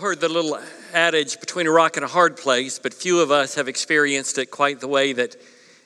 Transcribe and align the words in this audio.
heard 0.00 0.18
the 0.18 0.30
little 0.30 0.58
adage 0.94 1.38
between 1.40 1.66
a 1.66 1.70
rock 1.70 1.98
and 1.98 2.04
a 2.04 2.08
hard 2.08 2.38
place, 2.38 2.78
but 2.78 2.94
few 2.94 3.20
of 3.20 3.30
us 3.30 3.56
have 3.56 3.68
experienced 3.68 4.38
it 4.38 4.50
quite 4.50 4.80
the 4.80 4.88
way 4.88 5.12
that 5.12 5.36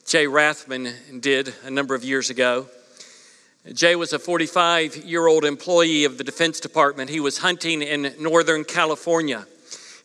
Jay 0.06 0.26
Rathman 0.26 1.20
did 1.20 1.52
a 1.64 1.70
number 1.70 1.96
of 1.96 2.04
years 2.04 2.30
ago. 2.30 2.66
Jay 3.72 3.96
was 3.96 4.12
a 4.12 4.20
45 4.20 4.98
year 4.98 5.26
old 5.26 5.44
employee 5.44 6.04
of 6.04 6.16
the 6.16 6.22
Defense 6.22 6.60
Department. 6.60 7.10
He 7.10 7.18
was 7.18 7.38
hunting 7.38 7.82
in 7.82 8.14
Northern 8.20 8.62
California. 8.62 9.46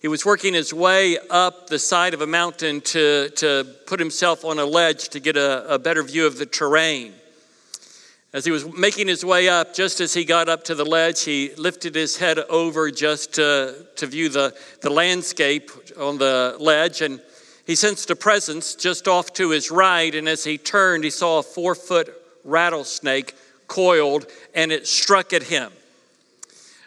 He 0.01 0.07
was 0.07 0.25
working 0.25 0.55
his 0.55 0.73
way 0.73 1.19
up 1.29 1.67
the 1.67 1.77
side 1.77 2.15
of 2.15 2.21
a 2.21 2.27
mountain 2.27 2.81
to, 2.81 3.29
to 3.35 3.63
put 3.85 3.99
himself 3.99 4.43
on 4.43 4.57
a 4.57 4.65
ledge 4.65 5.09
to 5.09 5.19
get 5.19 5.37
a, 5.37 5.75
a 5.75 5.77
better 5.77 6.01
view 6.01 6.25
of 6.25 6.39
the 6.39 6.47
terrain. 6.47 7.13
As 8.31 8.45
he 8.45 8.51
was 8.51 8.71
making 8.77 9.07
his 9.07 9.25
way 9.25 9.49
up, 9.49 9.73
just 9.73 9.99
as 9.99 10.13
he 10.13 10.23
got 10.23 10.49
up 10.49 10.63
to 10.65 10.75
the 10.75 10.85
ledge, 10.85 11.23
he 11.23 11.51
lifted 11.55 11.95
his 11.95 12.15
head 12.15 12.37
over 12.37 12.91
just 12.91 13.33
to, 13.33 13.87
to 13.95 14.05
view 14.05 14.29
the, 14.29 14.55
the 14.81 14.91
landscape 14.91 15.71
on 15.97 16.19
the 16.19 16.55
ledge, 16.59 17.01
and 17.01 17.19
he 17.65 17.73
sensed 17.73 18.11
a 18.11 18.15
presence 18.15 18.75
just 18.75 19.07
off 19.07 19.33
to 19.33 19.49
his 19.49 19.71
right. 19.71 20.13
And 20.13 20.29
as 20.29 20.43
he 20.43 20.59
turned, 20.59 21.03
he 21.03 21.09
saw 21.09 21.39
a 21.39 21.43
four 21.43 21.73
foot 21.73 22.13
rattlesnake 22.43 23.33
coiled, 23.67 24.27
and 24.53 24.71
it 24.71 24.85
struck 24.87 25.33
at 25.33 25.43
him. 25.43 25.71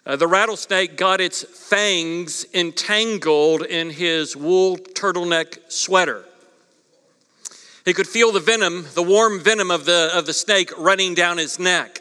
Uh, 0.07 0.15
the 0.15 0.29
rattlesnake 0.29 0.97
got 0.97 1.21
its 1.21 1.43
fangs 1.43 2.47
entangled 2.55 3.63
in 3.63 3.91
his 3.91 4.37
wool 4.37 4.77
turtleneck 4.77 5.59
sweater. 5.69 6.25
He 7.85 7.93
could 7.93 8.07
feel 8.07 8.31
the 8.31 8.41
venom, 8.41 8.87
the 8.95 9.03
warm 9.03 9.41
venom 9.41 9.71
of 9.71 9.85
the, 9.85 10.11
of 10.15 10.27
the 10.27 10.33
snake 10.33 10.71
running 10.79 11.15
down 11.15 11.39
his 11.39 11.59
neck. 11.59 12.01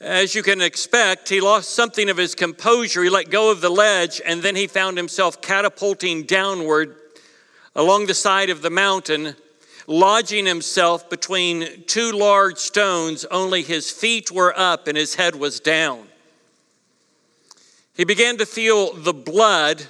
As 0.00 0.34
you 0.34 0.42
can 0.42 0.60
expect, 0.60 1.28
he 1.28 1.40
lost 1.40 1.70
something 1.70 2.08
of 2.08 2.16
his 2.16 2.34
composure. 2.34 3.02
He 3.02 3.10
let 3.10 3.30
go 3.30 3.50
of 3.50 3.60
the 3.60 3.70
ledge, 3.70 4.20
and 4.24 4.42
then 4.42 4.54
he 4.54 4.66
found 4.66 4.96
himself 4.96 5.40
catapulting 5.40 6.24
downward 6.24 6.94
along 7.74 8.06
the 8.06 8.14
side 8.14 8.50
of 8.50 8.62
the 8.62 8.70
mountain, 8.70 9.34
lodging 9.86 10.46
himself 10.46 11.10
between 11.10 11.84
two 11.86 12.12
large 12.12 12.58
stones. 12.58 13.24
Only 13.24 13.62
his 13.62 13.90
feet 13.90 14.30
were 14.30 14.56
up 14.56 14.86
and 14.86 14.96
his 14.96 15.14
head 15.16 15.34
was 15.34 15.58
down. 15.58 16.06
He 17.96 18.04
began 18.04 18.36
to 18.38 18.46
feel 18.46 18.92
the 18.92 19.14
blood 19.14 19.84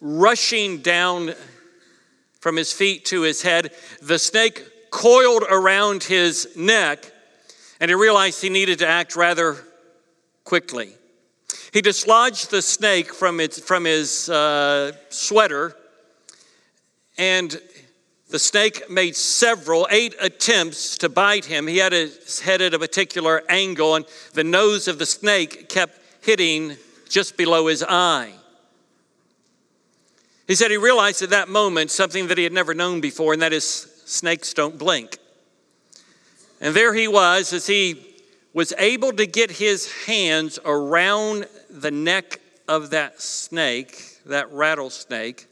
rushing 0.00 0.78
down 0.78 1.34
from 2.40 2.56
his 2.56 2.72
feet 2.72 3.04
to 3.06 3.22
his 3.22 3.42
head. 3.42 3.72
The 4.00 4.18
snake 4.18 4.90
coiled 4.90 5.44
around 5.48 6.04
his 6.04 6.48
neck, 6.56 7.10
and 7.80 7.90
he 7.90 7.94
realized 7.94 8.40
he 8.40 8.48
needed 8.48 8.78
to 8.80 8.88
act 8.88 9.16
rather 9.16 9.56
quickly. 10.44 10.94
He 11.72 11.82
dislodged 11.82 12.50
the 12.50 12.62
snake 12.62 13.12
from, 13.12 13.40
its, 13.40 13.60
from 13.60 13.84
his 13.84 14.28
uh, 14.28 14.92
sweater, 15.10 15.76
and 17.18 17.60
the 18.30 18.38
snake 18.38 18.90
made 18.90 19.16
several, 19.16 19.86
eight 19.90 20.14
attempts 20.20 20.98
to 20.98 21.08
bite 21.08 21.46
him. 21.46 21.66
He 21.66 21.78
had 21.78 21.92
his 21.92 22.40
head 22.40 22.60
at 22.60 22.74
a 22.74 22.78
particular 22.78 23.42
angle, 23.48 23.94
and 23.94 24.04
the 24.34 24.44
nose 24.44 24.86
of 24.86 24.98
the 24.98 25.06
snake 25.06 25.68
kept 25.68 25.98
hitting 26.20 26.76
just 27.08 27.36
below 27.36 27.68
his 27.68 27.82
eye. 27.82 28.32
He 30.48 30.54
said 30.54 30.70
he 30.70 30.78
realized 30.78 31.20
at 31.20 31.30
that 31.30 31.50
moment 31.50 31.90
something 31.90 32.28
that 32.28 32.38
he 32.38 32.44
had 32.44 32.54
never 32.54 32.72
known 32.72 33.02
before, 33.02 33.34
and 33.34 33.42
that 33.42 33.52
is 33.52 33.66
snakes 34.06 34.54
don't 34.54 34.78
blink. 34.78 35.18
And 36.58 36.74
there 36.74 36.94
he 36.94 37.06
was 37.06 37.52
as 37.52 37.66
he 37.66 38.16
was 38.54 38.72
able 38.78 39.12
to 39.12 39.26
get 39.26 39.50
his 39.50 39.92
hands 40.06 40.58
around 40.64 41.46
the 41.68 41.90
neck 41.90 42.40
of 42.66 42.90
that 42.90 43.20
snake, 43.20 44.02
that 44.24 44.50
rattlesnake, 44.50 45.46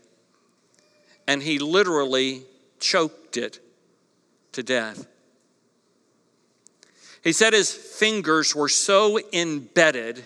and 1.29 1.43
he 1.43 1.59
literally 1.59 2.45
choked 2.81 3.37
it 3.37 3.61
to 4.53 4.63
death. 4.63 5.07
He 7.23 7.33
said 7.33 7.53
his 7.53 7.71
fingers 7.71 8.57
were 8.57 8.71
so 8.71 9.21
embedded 9.31 10.25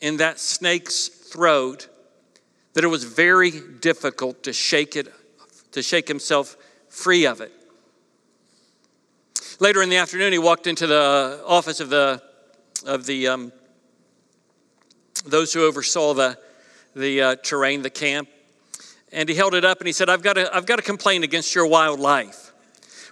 in 0.00 0.16
that 0.16 0.40
snake's 0.40 1.06
throat 1.06 1.86
that 2.74 2.84
it 2.84 2.88
was 2.88 3.04
very 3.04 3.50
difficult 3.80 4.42
to 4.44 4.52
shake 4.52 4.96
it 4.96 5.12
to 5.72 5.82
shake 5.82 6.08
himself 6.08 6.56
free 6.88 7.26
of 7.26 7.40
it. 7.40 7.52
Later 9.60 9.82
in 9.82 9.88
the 9.88 9.96
afternoon 9.96 10.32
he 10.32 10.38
walked 10.38 10.66
into 10.66 10.86
the 10.86 11.42
office 11.46 11.80
of 11.80 11.90
the 11.90 12.22
of 12.86 13.06
the 13.06 13.28
um, 13.28 13.52
those 15.24 15.52
who 15.52 15.64
oversaw 15.64 16.14
the 16.14 16.38
the 16.96 17.22
uh, 17.22 17.36
terrain 17.36 17.82
the 17.82 17.90
camp 17.90 18.28
and 19.12 19.28
he 19.28 19.34
held 19.34 19.54
it 19.54 19.64
up 19.64 19.78
and 19.78 19.86
he 19.86 19.92
said 19.92 20.08
i've 20.08 20.22
got 20.22 20.34
to 20.34 20.54
i've 20.54 20.66
got 20.66 20.76
to 20.76 20.82
complain 20.82 21.22
against 21.22 21.54
your 21.54 21.66
wildlife 21.66 22.49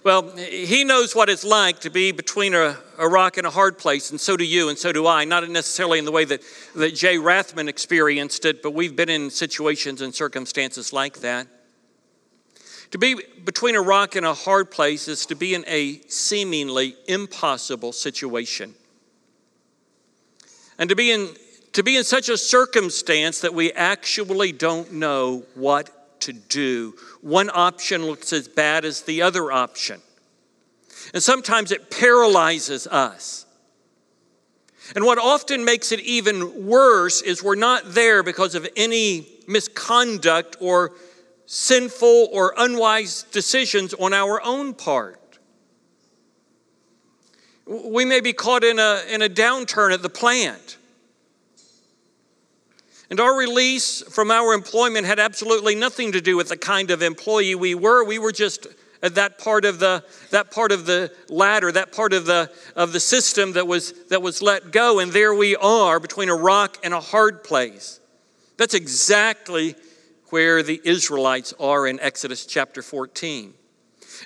well, 0.03 0.29
he 0.37 0.83
knows 0.83 1.15
what 1.15 1.29
it's 1.29 1.43
like 1.43 1.79
to 1.79 1.89
be 1.89 2.11
between 2.11 2.53
a, 2.53 2.77
a, 2.97 3.07
rock 3.07 3.37
and 3.37 3.45
a 3.45 3.49
hard 3.49 3.77
place, 3.77 4.11
and 4.11 4.19
so 4.19 4.37
do 4.37 4.45
you, 4.45 4.69
and 4.69 4.77
so 4.77 4.93
do 4.93 5.05
I. 5.05 5.25
Not 5.25 5.47
necessarily 5.49 5.99
in 5.99 6.05
the 6.05 6.11
way 6.11 6.23
that, 6.25 6.41
that 6.75 6.95
Jay 6.95 7.17
Rathman 7.17 7.67
experienced 7.67 8.45
it, 8.45 8.63
but 8.63 8.71
we've 8.71 8.95
been 8.95 9.09
in 9.09 9.29
situations 9.29 10.01
and 10.01 10.15
circumstances 10.15 10.93
like 10.93 11.19
that. 11.19 11.47
To 12.91 12.97
be 12.97 13.17
between 13.43 13.75
a 13.75 13.81
rock 13.81 14.15
and 14.15 14.25
a 14.25 14.33
hard 14.33 14.71
place 14.71 15.07
is 15.07 15.25
to 15.27 15.35
be 15.35 15.53
in 15.53 15.63
a 15.67 16.01
seemingly 16.07 16.95
impossible 17.07 17.91
situation. 17.91 18.73
And 20.79 20.89
to 20.89 20.95
be 20.95 21.11
in, 21.11 21.29
to 21.73 21.83
be 21.83 21.97
in 21.97 22.03
such 22.03 22.29
a 22.29 22.37
circumstance 22.37 23.41
that 23.41 23.53
we 23.53 23.73
actually 23.73 24.53
don't 24.53 24.93
know 24.93 25.43
what 25.55 25.98
to 26.21 26.33
do. 26.33 26.95
One 27.21 27.49
option 27.53 28.05
looks 28.05 28.33
as 28.33 28.47
bad 28.47 28.85
as 28.85 29.03
the 29.03 29.21
other 29.21 29.51
option. 29.51 30.01
And 31.13 31.23
sometimes 31.23 31.71
it 31.71 31.89
paralyzes 31.89 32.87
us. 32.87 33.45
And 34.95 35.05
what 35.05 35.17
often 35.17 35.63
makes 35.63 35.91
it 35.91 35.99
even 36.01 36.65
worse 36.65 37.21
is 37.21 37.43
we're 37.43 37.55
not 37.55 37.93
there 37.93 38.23
because 38.23 38.55
of 38.55 38.67
any 38.75 39.27
misconduct 39.47 40.57
or 40.59 40.93
sinful 41.45 42.29
or 42.31 42.53
unwise 42.57 43.23
decisions 43.31 43.93
on 43.93 44.13
our 44.13 44.41
own 44.43 44.73
part. 44.73 45.39
We 47.65 48.03
may 48.03 48.19
be 48.19 48.33
caught 48.33 48.63
in 48.63 48.79
a, 48.79 49.01
in 49.09 49.21
a 49.21 49.29
downturn 49.29 49.93
at 49.93 50.01
the 50.01 50.09
plant. 50.09 50.78
And 53.09 53.19
our 53.19 53.35
release 53.35 54.03
from 54.03 54.29
our 54.29 54.53
employment 54.53 55.07
had 55.07 55.19
absolutely 55.19 55.73
nothing 55.73 56.11
to 56.11 56.21
do 56.21 56.37
with 56.37 56.49
the 56.49 56.57
kind 56.57 56.91
of 56.91 57.01
employee 57.01 57.55
we 57.55 57.73
were. 57.73 58.03
We 58.03 58.19
were 58.19 58.31
just 58.31 58.67
uh, 59.01 59.09
that 59.09 59.39
part 59.39 59.65
of 59.65 59.79
the 59.79 60.03
that 60.29 60.51
part 60.51 60.71
of 60.71 60.85
the 60.85 61.11
ladder, 61.27 61.71
that 61.71 61.91
part 61.91 62.13
of 62.13 62.25
the 62.25 62.51
of 62.75 62.93
the 62.93 62.99
system 62.99 63.53
that 63.53 63.65
was 63.65 63.93
that 64.09 64.21
was 64.21 64.41
let 64.41 64.71
go, 64.71 64.99
and 64.99 65.11
there 65.11 65.33
we 65.33 65.55
are 65.55 65.99
between 65.99 66.29
a 66.29 66.35
rock 66.35 66.77
and 66.83 66.93
a 66.93 66.99
hard 66.99 67.43
place. 67.43 67.99
That's 68.57 68.73
exactly 68.73 69.75
where 70.29 70.61
the 70.61 70.79
Israelites 70.83 71.53
are 71.59 71.87
in 71.87 71.99
Exodus 71.99 72.45
chapter 72.45 72.81
14. 72.83 73.53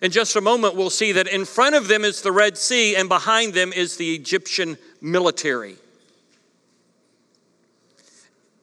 In 0.01 0.11
just 0.11 0.35
a 0.35 0.41
moment, 0.41 0.75
we'll 0.75 0.89
see 0.89 1.11
that 1.13 1.27
in 1.27 1.45
front 1.45 1.75
of 1.75 1.88
them 1.88 2.03
is 2.03 2.22
the 2.22 2.31
Red 2.31 2.57
Sea, 2.57 2.95
and 2.95 3.07
behind 3.07 3.53
them 3.53 3.72
is 3.72 3.95
the 3.95 4.16
Egyptian 4.16 4.77
military. 5.01 5.77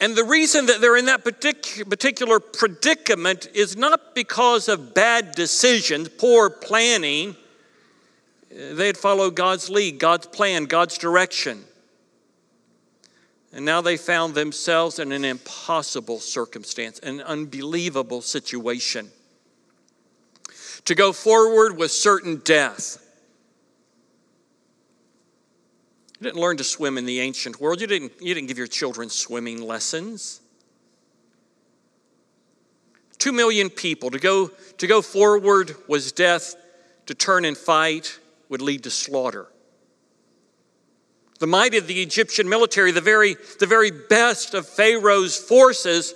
And 0.00 0.16
the 0.16 0.24
reason 0.24 0.66
that 0.66 0.80
they're 0.80 0.96
in 0.96 1.06
that 1.06 1.24
particular 1.24 2.40
predicament 2.40 3.48
is 3.52 3.76
not 3.76 4.14
because 4.14 4.68
of 4.68 4.94
bad 4.94 5.32
decisions, 5.32 6.08
poor 6.08 6.48
planning. 6.48 7.36
They 8.50 8.86
had 8.86 8.96
followed 8.96 9.36
God's 9.36 9.68
lead, 9.68 9.98
God's 9.98 10.26
plan, 10.26 10.64
God's 10.64 10.96
direction. 10.96 11.64
And 13.52 13.64
now 13.64 13.82
they 13.82 13.98
found 13.98 14.34
themselves 14.34 14.98
in 14.98 15.12
an 15.12 15.24
impossible 15.24 16.18
circumstance, 16.20 16.98
an 17.00 17.20
unbelievable 17.20 18.22
situation. 18.22 19.10
To 20.86 20.94
go 20.94 21.12
forward 21.12 21.76
with 21.76 21.90
certain 21.90 22.40
death 22.42 22.99
You 26.20 26.24
didn't 26.24 26.40
learn 26.40 26.58
to 26.58 26.64
swim 26.64 26.98
in 26.98 27.06
the 27.06 27.20
ancient 27.20 27.60
world. 27.60 27.80
You 27.80 27.86
didn't, 27.86 28.12
you 28.20 28.34
didn't 28.34 28.48
give 28.48 28.58
your 28.58 28.66
children 28.66 29.08
swimming 29.08 29.62
lessons. 29.62 30.42
Two 33.16 33.32
million 33.32 33.70
people. 33.70 34.10
To 34.10 34.18
go, 34.18 34.48
to 34.78 34.86
go 34.86 35.00
forward 35.00 35.74
was 35.88 36.12
death, 36.12 36.56
to 37.06 37.14
turn 37.14 37.46
and 37.46 37.56
fight 37.56 38.18
would 38.50 38.60
lead 38.60 38.82
to 38.82 38.90
slaughter. 38.90 39.46
The 41.38 41.46
might 41.46 41.74
of 41.74 41.86
the 41.86 42.02
Egyptian 42.02 42.50
military, 42.50 42.92
the 42.92 43.00
very, 43.00 43.36
the 43.58 43.66
very 43.66 43.90
best 43.90 44.52
of 44.52 44.68
Pharaoh's 44.68 45.38
forces, 45.38 46.14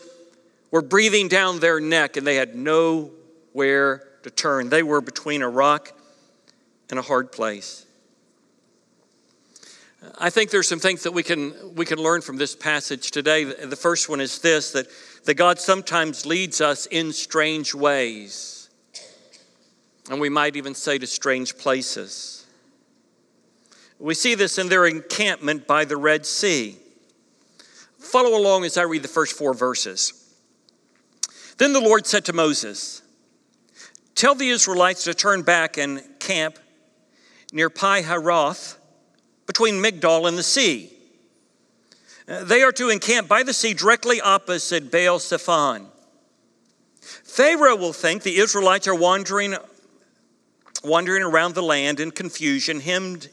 were 0.70 0.82
breathing 0.82 1.28
down 1.28 1.60
their 1.60 1.80
neck 1.80 2.18
and 2.18 2.26
they 2.26 2.36
had 2.36 2.54
nowhere 2.54 4.06
to 4.22 4.30
turn. 4.30 4.68
They 4.68 4.82
were 4.82 5.00
between 5.00 5.40
a 5.40 5.48
rock 5.48 5.92
and 6.90 6.98
a 6.98 7.02
hard 7.02 7.32
place. 7.32 7.86
I 10.18 10.30
think 10.30 10.50
there's 10.50 10.68
some 10.68 10.80
things 10.80 11.02
that 11.04 11.12
we 11.12 11.22
can, 11.22 11.74
we 11.74 11.86
can 11.86 11.98
learn 11.98 12.20
from 12.20 12.36
this 12.36 12.54
passage 12.54 13.10
today. 13.10 13.44
The 13.44 13.76
first 13.76 14.08
one 14.08 14.20
is 14.20 14.38
this 14.38 14.72
that, 14.72 14.86
that 15.24 15.34
God 15.34 15.58
sometimes 15.58 16.26
leads 16.26 16.60
us 16.60 16.86
in 16.86 17.12
strange 17.12 17.74
ways. 17.74 18.68
And 20.10 20.20
we 20.20 20.28
might 20.28 20.56
even 20.56 20.74
say 20.74 20.98
to 20.98 21.06
strange 21.06 21.56
places. 21.56 22.46
We 23.98 24.14
see 24.14 24.34
this 24.34 24.58
in 24.58 24.68
their 24.68 24.86
encampment 24.86 25.66
by 25.66 25.84
the 25.84 25.96
Red 25.96 26.26
Sea. 26.26 26.76
Follow 27.98 28.38
along 28.38 28.64
as 28.64 28.76
I 28.76 28.82
read 28.82 29.02
the 29.02 29.08
first 29.08 29.36
four 29.36 29.54
verses. 29.54 30.12
Then 31.56 31.72
the 31.72 31.80
Lord 31.80 32.06
said 32.06 32.24
to 32.26 32.32
Moses, 32.32 33.00
Tell 34.14 34.34
the 34.34 34.50
Israelites 34.50 35.04
to 35.04 35.14
turn 35.14 35.42
back 35.42 35.78
and 35.78 36.02
camp 36.18 36.58
near 37.52 37.70
Pi 37.70 38.02
Hahiroth 38.02 38.76
between 39.46 39.74
Migdol 39.74 40.28
and 40.28 40.38
the 40.38 40.42
sea. 40.42 40.92
Uh, 42.26 42.44
they 42.44 42.62
are 42.62 42.72
to 42.72 42.88
encamp 42.88 43.28
by 43.28 43.42
the 43.42 43.52
sea 43.52 43.74
directly 43.74 44.20
opposite 44.20 44.90
Baal 44.90 45.18
Zephon. 45.18 45.86
Pharaoh 47.00 47.76
will 47.76 47.92
think 47.92 48.22
the 48.22 48.36
Israelites 48.36 48.88
are 48.88 48.94
wandering, 48.94 49.56
wandering 50.82 51.22
around 51.22 51.54
the 51.54 51.62
land 51.62 52.00
in 52.00 52.10
confusion, 52.10 52.80
hemmed 52.80 53.28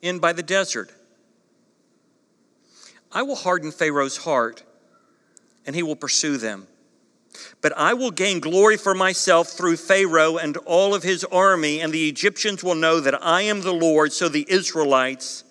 in 0.00 0.18
by 0.20 0.32
the 0.32 0.42
desert. 0.42 0.92
I 3.10 3.22
will 3.22 3.36
harden 3.36 3.72
Pharaoh's 3.72 4.18
heart, 4.18 4.62
and 5.66 5.74
he 5.74 5.82
will 5.82 5.96
pursue 5.96 6.36
them. 6.36 6.68
But 7.62 7.72
I 7.78 7.94
will 7.94 8.10
gain 8.10 8.40
glory 8.40 8.76
for 8.76 8.92
myself 8.92 9.48
through 9.48 9.76
Pharaoh 9.76 10.36
and 10.36 10.56
all 10.58 10.94
of 10.94 11.04
his 11.04 11.24
army, 11.24 11.80
and 11.80 11.92
the 11.92 12.08
Egyptians 12.08 12.62
will 12.62 12.74
know 12.74 12.98
that 13.00 13.24
I 13.24 13.42
am 13.42 13.62
the 13.62 13.72
Lord. 13.72 14.12
So 14.12 14.28
the 14.28 14.44
Israelites 14.48 15.44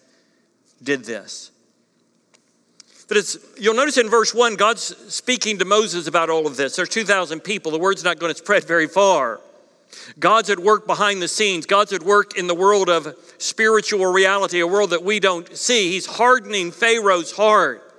did 0.84 1.06
this. 1.06 1.52
But 3.08 3.36
you'll 3.58 3.76
notice 3.76 3.98
in 3.98 4.10
verse 4.10 4.34
1, 4.34 4.56
God's 4.56 4.96
speaking 5.14 5.60
to 5.60 5.66
Moses 5.66 6.08
about 6.08 6.30
all 6.30 6.48
of 6.48 6.58
this. 6.58 6.76
There's 6.76 6.90
2,000 6.90 7.42
people. 7.42 7.72
The 7.72 7.80
word's 7.80 8.04
not 8.04 8.20
going 8.20 8.32
to 8.34 8.38
spread 8.38 8.66
very 8.66 8.88
far. 8.88 9.42
God's 10.20 10.50
at 10.50 10.60
work 10.60 10.88
behind 10.88 11.22
the 11.22 11.28
scenes. 11.28 11.66
God's 11.66 11.92
at 11.92 12.04
work 12.04 12.38
in 12.38 12.48
the 12.48 12.56
world 12.56 12.90
of 12.90 13.14
spiritual 13.38 14.06
reality, 14.06 14.62
a 14.62 14.68
world 14.68 14.92
that 14.92 15.04
we 15.04 15.20
don't 15.20 15.54
see. 15.58 15.92
He's 15.92 16.06
hardening 16.06 16.72
Pharaoh's 16.72 17.34
heart. 17.34 17.91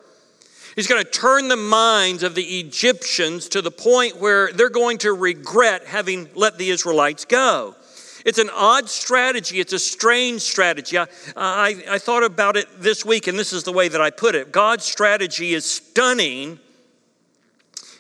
He's 0.75 0.87
going 0.87 1.03
to 1.03 1.11
turn 1.11 1.49
the 1.49 1.57
minds 1.57 2.23
of 2.23 2.35
the 2.35 2.61
Egyptians 2.61 3.49
to 3.51 3.63
the 3.63 3.71
point 3.71 4.17
where 4.17 4.53
they're 4.53 4.71
going 4.71 4.99
to 4.99 5.13
regret 5.13 5.87
having 5.87 6.29
let 6.35 6.59
the 6.59 6.71
Israelites 6.71 7.25
go. 7.25 7.77
It's 8.25 8.39
an 8.39 8.51
odd 8.55 8.89
strategy. 8.89 9.61
It's 9.61 9.73
a 9.73 9.79
strange 9.79 10.43
strategy. 10.43 10.97
I, 10.97 11.07
I, 11.37 11.83
I, 11.91 11.99
thought 11.99 12.23
about 12.23 12.57
it 12.57 12.69
this 12.79 13.05
week, 13.05 13.27
and 13.27 13.39
this 13.39 13.53
is 13.53 13.65
the 13.65 13.73
way 13.73 13.89
that 13.89 14.01
I 14.01 14.11
put 14.11 14.35
it 14.35 14.53
God's 14.53 14.85
strategy 14.85 15.55
is 15.55 15.71
stunning 15.71 16.59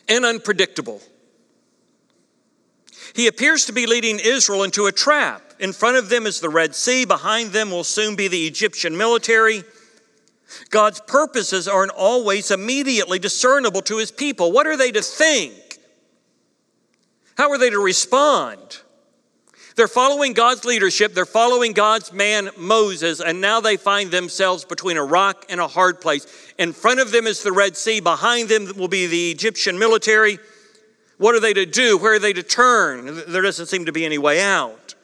and 0.08 0.24
unpredictable. 0.24 1.00
He 3.14 3.26
appears 3.26 3.66
to 3.66 3.72
be 3.72 3.86
leading 3.86 4.18
Israel 4.18 4.62
into 4.62 4.86
a 4.86 4.92
trap. 4.92 5.42
In 5.58 5.72
front 5.72 5.96
of 5.96 6.08
them 6.08 6.26
is 6.26 6.40
the 6.40 6.48
Red 6.48 6.74
Sea, 6.74 7.04
behind 7.04 7.50
them 7.50 7.70
will 7.70 7.84
soon 7.84 8.16
be 8.16 8.28
the 8.28 8.46
Egyptian 8.46 8.96
military. 8.96 9.64
God's 10.70 11.00
purposes 11.00 11.68
aren't 11.68 11.92
always 11.92 12.50
immediately 12.50 13.18
discernible 13.18 13.82
to 13.82 13.98
his 13.98 14.10
people. 14.10 14.52
What 14.52 14.66
are 14.66 14.76
they 14.76 14.92
to 14.92 15.02
think? 15.02 15.54
How 17.36 17.50
are 17.50 17.58
they 17.58 17.70
to 17.70 17.78
respond? 17.78 18.80
They're 19.74 19.88
following 19.88 20.34
God's 20.34 20.64
leadership, 20.64 21.14
they're 21.14 21.24
following 21.24 21.72
God's 21.72 22.12
man 22.12 22.50
Moses, 22.58 23.20
and 23.20 23.40
now 23.40 23.60
they 23.60 23.76
find 23.78 24.10
themselves 24.10 24.64
between 24.64 24.98
a 24.98 25.04
rock 25.04 25.46
and 25.48 25.60
a 25.60 25.68
hard 25.68 26.00
place. 26.00 26.26
In 26.58 26.72
front 26.72 27.00
of 27.00 27.10
them 27.10 27.26
is 27.26 27.42
the 27.42 27.52
Red 27.52 27.76
Sea, 27.76 28.00
behind 28.00 28.48
them 28.48 28.72
will 28.76 28.88
be 28.88 29.06
the 29.06 29.30
Egyptian 29.30 29.78
military. 29.78 30.38
What 31.16 31.34
are 31.34 31.40
they 31.40 31.54
to 31.54 31.64
do? 31.64 31.96
Where 31.96 32.14
are 32.14 32.18
they 32.18 32.34
to 32.34 32.42
turn? 32.42 33.22
There 33.28 33.42
doesn't 33.42 33.66
seem 33.66 33.86
to 33.86 33.92
be 33.92 34.04
any 34.04 34.18
way 34.18 34.42
out. 34.42 34.94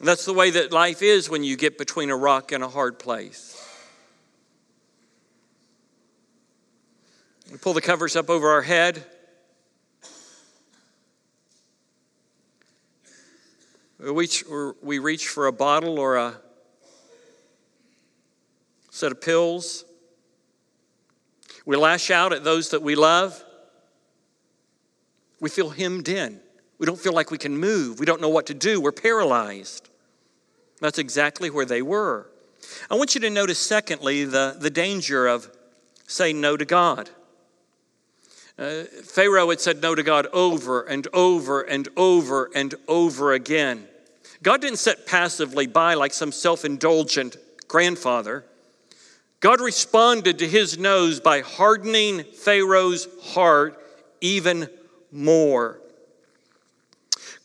That's 0.00 0.24
the 0.24 0.32
way 0.32 0.50
that 0.50 0.72
life 0.72 1.02
is 1.02 1.28
when 1.28 1.44
you 1.44 1.56
get 1.56 1.76
between 1.76 2.10
a 2.10 2.16
rock 2.16 2.52
and 2.52 2.64
a 2.64 2.68
hard 2.68 2.98
place. 2.98 3.59
We 7.50 7.58
pull 7.58 7.72
the 7.72 7.80
covers 7.80 8.14
up 8.14 8.30
over 8.30 8.48
our 8.48 8.62
head. 8.62 9.04
We 13.98 14.10
reach, 14.10 14.44
we 14.80 15.00
reach 15.00 15.26
for 15.26 15.48
a 15.48 15.52
bottle 15.52 15.98
or 15.98 16.16
a 16.16 16.36
set 18.90 19.10
of 19.10 19.20
pills. 19.20 19.84
We 21.66 21.76
lash 21.76 22.10
out 22.12 22.32
at 22.32 22.44
those 22.44 22.70
that 22.70 22.82
we 22.82 22.94
love. 22.94 23.42
We 25.40 25.50
feel 25.50 25.70
hemmed 25.70 26.08
in. 26.08 26.40
We 26.78 26.86
don't 26.86 27.00
feel 27.00 27.12
like 27.12 27.32
we 27.32 27.38
can 27.38 27.56
move. 27.56 27.98
We 27.98 28.06
don't 28.06 28.20
know 28.20 28.28
what 28.28 28.46
to 28.46 28.54
do. 28.54 28.80
We're 28.80 28.92
paralyzed. 28.92 29.90
That's 30.80 30.98
exactly 30.98 31.50
where 31.50 31.66
they 31.66 31.82
were. 31.82 32.30
I 32.90 32.94
want 32.94 33.16
you 33.16 33.20
to 33.22 33.30
notice, 33.30 33.58
secondly, 33.58 34.24
the, 34.24 34.56
the 34.58 34.70
danger 34.70 35.26
of 35.26 35.50
saying 36.06 36.40
no 36.40 36.56
to 36.56 36.64
God. 36.64 37.10
Uh, 38.60 38.84
Pharaoh 38.84 39.48
had 39.48 39.58
said 39.58 39.80
no 39.80 39.94
to 39.94 40.02
God 40.02 40.26
over 40.34 40.82
and 40.82 41.08
over 41.14 41.62
and 41.62 41.88
over 41.96 42.50
and 42.54 42.74
over 42.86 43.32
again. 43.32 43.88
God 44.42 44.60
didn't 44.60 44.78
sit 44.78 45.06
passively 45.06 45.66
by 45.66 45.94
like 45.94 46.12
some 46.12 46.30
self 46.30 46.66
indulgent 46.66 47.38
grandfather. 47.68 48.44
God 49.40 49.62
responded 49.62 50.40
to 50.40 50.46
his 50.46 50.76
no's 50.76 51.20
by 51.20 51.40
hardening 51.40 52.22
Pharaoh's 52.22 53.08
heart 53.22 53.82
even 54.20 54.68
more, 55.10 55.80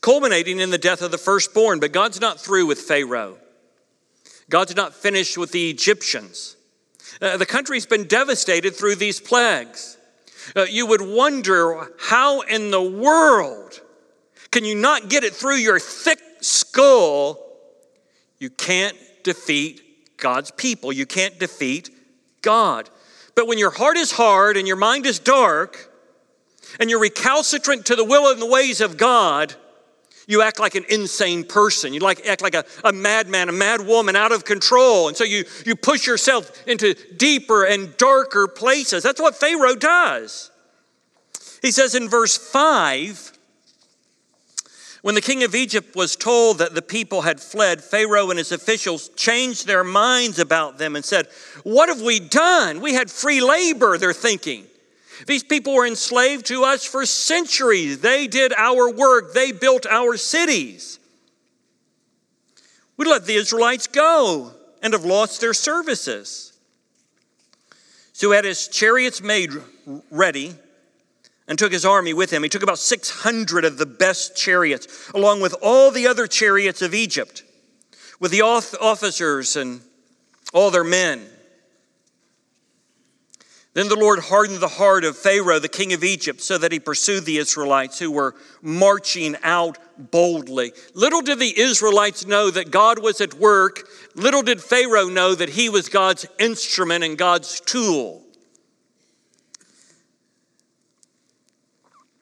culminating 0.02 0.60
in 0.60 0.68
the 0.68 0.76
death 0.76 1.00
of 1.00 1.12
the 1.12 1.18
firstborn. 1.18 1.80
But 1.80 1.92
God's 1.92 2.20
not 2.20 2.38
through 2.38 2.66
with 2.66 2.80
Pharaoh, 2.80 3.38
God's 4.50 4.76
not 4.76 4.94
finished 4.94 5.38
with 5.38 5.50
the 5.50 5.70
Egyptians. 5.70 6.56
Uh, 7.22 7.38
the 7.38 7.46
country's 7.46 7.86
been 7.86 8.04
devastated 8.04 8.76
through 8.76 8.96
these 8.96 9.18
plagues 9.18 9.95
uh, 10.54 10.62
you 10.62 10.86
would 10.86 11.00
wonder 11.00 11.90
how 11.98 12.40
in 12.42 12.70
the 12.70 12.82
world 12.82 13.80
can 14.50 14.64
you 14.64 14.74
not 14.74 15.08
get 15.08 15.24
it 15.24 15.34
through 15.34 15.56
your 15.56 15.78
thick 15.78 16.20
skull? 16.40 17.38
You 18.38 18.50
can't 18.50 18.96
defeat 19.22 20.16
God's 20.16 20.50
people. 20.50 20.92
You 20.92 21.06
can't 21.06 21.38
defeat 21.38 21.90
God. 22.42 22.88
But 23.34 23.46
when 23.46 23.58
your 23.58 23.70
heart 23.70 23.96
is 23.96 24.12
hard 24.12 24.56
and 24.56 24.66
your 24.66 24.76
mind 24.76 25.04
is 25.04 25.18
dark 25.18 25.92
and 26.80 26.88
you're 26.88 27.00
recalcitrant 27.00 27.86
to 27.86 27.96
the 27.96 28.04
will 28.04 28.30
and 28.30 28.40
the 28.40 28.46
ways 28.46 28.80
of 28.80 28.96
God, 28.96 29.54
you 30.26 30.42
act 30.42 30.58
like 30.58 30.74
an 30.74 30.84
insane 30.88 31.44
person. 31.44 31.94
You 31.94 32.00
like 32.00 32.26
act 32.26 32.42
like 32.42 32.54
a, 32.54 32.64
a 32.84 32.92
madman, 32.92 33.48
a 33.48 33.52
mad 33.52 33.86
woman 33.86 34.16
out 34.16 34.32
of 34.32 34.44
control. 34.44 35.08
And 35.08 35.16
so 35.16 35.24
you, 35.24 35.44
you 35.64 35.76
push 35.76 36.06
yourself 36.06 36.66
into 36.66 36.94
deeper 37.16 37.64
and 37.64 37.96
darker 37.96 38.48
places. 38.48 39.02
That's 39.02 39.20
what 39.20 39.36
Pharaoh 39.36 39.76
does. 39.76 40.50
He 41.62 41.70
says 41.70 41.94
in 41.94 42.08
verse 42.08 42.36
5 42.36 43.32
when 45.06 45.14
the 45.14 45.20
king 45.20 45.44
of 45.44 45.54
Egypt 45.54 45.94
was 45.94 46.16
told 46.16 46.58
that 46.58 46.74
the 46.74 46.82
people 46.82 47.22
had 47.22 47.40
fled, 47.40 47.80
Pharaoh 47.80 48.30
and 48.30 48.38
his 48.38 48.50
officials 48.50 49.08
changed 49.10 49.64
their 49.64 49.84
minds 49.84 50.40
about 50.40 50.78
them 50.78 50.96
and 50.96 51.04
said, 51.04 51.28
What 51.62 51.88
have 51.88 52.00
we 52.00 52.18
done? 52.18 52.80
We 52.80 52.94
had 52.94 53.08
free 53.08 53.40
labor, 53.40 53.98
they're 53.98 54.12
thinking. 54.12 54.66
These 55.26 55.44
people 55.44 55.74
were 55.74 55.86
enslaved 55.86 56.46
to 56.46 56.64
us 56.64 56.84
for 56.84 57.06
centuries. 57.06 58.00
They 58.00 58.26
did 58.26 58.52
our 58.56 58.90
work, 58.90 59.32
they 59.32 59.52
built 59.52 59.86
our 59.86 60.16
cities. 60.16 60.98
We 62.96 63.06
let 63.06 63.26
the 63.26 63.34
Israelites 63.34 63.86
go 63.86 64.52
and 64.82 64.92
have 64.92 65.04
lost 65.04 65.40
their 65.40 65.54
services. 65.54 66.52
So 68.12 68.30
he 68.30 68.36
had 68.36 68.44
his 68.44 68.68
chariots 68.68 69.20
made 69.22 69.50
ready 70.10 70.54
and 71.48 71.58
took 71.58 71.72
his 71.72 71.84
army 71.84 72.14
with 72.14 72.30
him. 72.30 72.42
He 72.42 72.48
took 72.48 72.62
about 72.62 72.78
600 72.78 73.64
of 73.64 73.78
the 73.78 73.86
best 73.86 74.36
chariots, 74.36 75.10
along 75.14 75.40
with 75.40 75.54
all 75.62 75.90
the 75.90 76.06
other 76.06 76.26
chariots 76.26 76.82
of 76.82 76.94
Egypt, 76.94 77.42
with 78.18 78.30
the 78.30 78.40
officers 78.42 79.56
and 79.56 79.80
all 80.52 80.70
their 80.70 80.84
men. 80.84 81.26
Then 83.76 83.88
the 83.88 83.94
Lord 83.94 84.20
hardened 84.20 84.60
the 84.60 84.68
heart 84.68 85.04
of 85.04 85.18
Pharaoh, 85.18 85.58
the 85.58 85.68
king 85.68 85.92
of 85.92 86.02
Egypt, 86.02 86.40
so 86.40 86.56
that 86.56 86.72
he 86.72 86.80
pursued 86.80 87.26
the 87.26 87.36
Israelites 87.36 87.98
who 87.98 88.10
were 88.10 88.34
marching 88.62 89.36
out 89.42 89.76
boldly. 89.98 90.72
Little 90.94 91.20
did 91.20 91.38
the 91.38 91.60
Israelites 91.60 92.24
know 92.24 92.50
that 92.50 92.70
God 92.70 92.98
was 92.98 93.20
at 93.20 93.34
work. 93.34 93.86
Little 94.14 94.40
did 94.40 94.62
Pharaoh 94.62 95.10
know 95.10 95.34
that 95.34 95.50
he 95.50 95.68
was 95.68 95.90
God's 95.90 96.24
instrument 96.38 97.04
and 97.04 97.18
God's 97.18 97.60
tool. 97.60 98.22